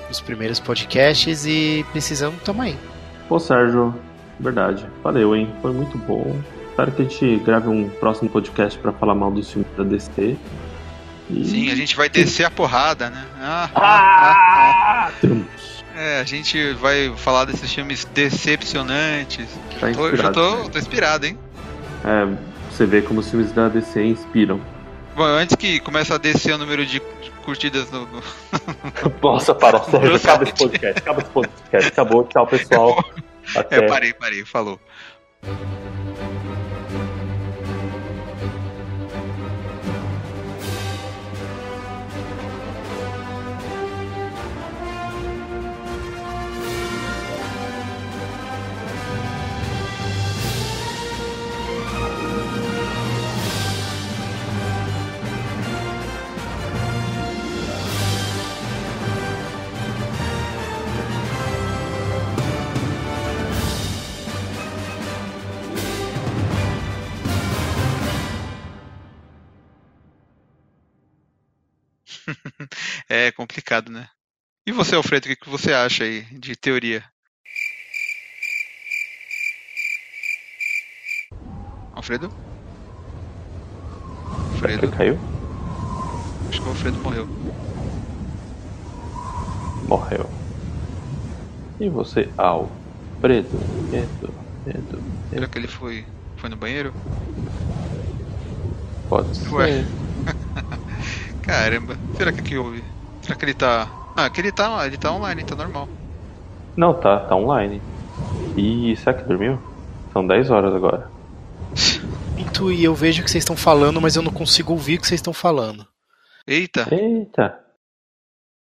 [0.09, 2.77] dos primeiros podcasts e precisamos tamo aí.
[3.29, 3.95] Pô, Sérgio,
[4.39, 4.87] verdade.
[5.03, 5.51] Valeu, hein?
[5.63, 6.37] Foi muito bom.
[6.69, 10.37] Espero que a gente grave um próximo podcast para falar mal dos filmes da DC.
[11.45, 13.25] Sim, a gente vai descer a porrada, né?
[13.41, 15.13] Ah, ah, ah,
[15.97, 19.49] é, a gente vai falar desses filmes decepcionantes.
[19.79, 21.39] Tá tô, já tô, tô inspirado, hein?
[22.05, 22.27] É,
[22.71, 24.61] você vê como os filmes da DC inspiram.
[25.15, 27.01] Bom, antes que comece a descer o número de
[27.45, 28.07] curtidas no.
[28.07, 28.23] no...
[29.23, 31.89] Nossa, para, sério, acaba esse podcast, acaba esse podcast.
[31.89, 33.05] Acabou, tchau, pessoal.
[33.55, 33.77] Até.
[33.77, 34.81] É, parei, parei, falou.
[73.13, 74.09] É complicado, né?
[74.67, 77.05] E você, Alfredo, o que você acha aí de teoria?
[81.93, 82.31] Alfredo?
[84.51, 84.91] Alfredo?
[84.93, 85.19] Caiu?
[86.49, 87.29] Acho que o Alfredo morreu.
[89.87, 90.31] Morreu.
[91.79, 93.59] E você, Alfredo?
[93.93, 94.35] Edo,
[94.65, 96.07] Edo, Será que ele foi,
[96.39, 96.95] foi no banheiro?
[99.07, 99.53] Pode ser.
[99.55, 99.87] Ué.
[101.43, 102.92] Caramba, será que aqui houve?
[103.23, 103.89] Será que ele tá.
[104.17, 105.89] Ah, que ele tá, ele tá online, tá normal.
[106.77, 107.81] Não, tá, tá online.
[108.57, 109.59] E será que dormiu?
[110.13, 111.11] São 10 horas agora.
[112.37, 115.01] Muito e eu vejo o que vocês estão falando, mas eu não consigo ouvir o
[115.01, 115.87] que vocês estão falando.
[116.47, 116.87] Eita!
[116.91, 117.62] Eita!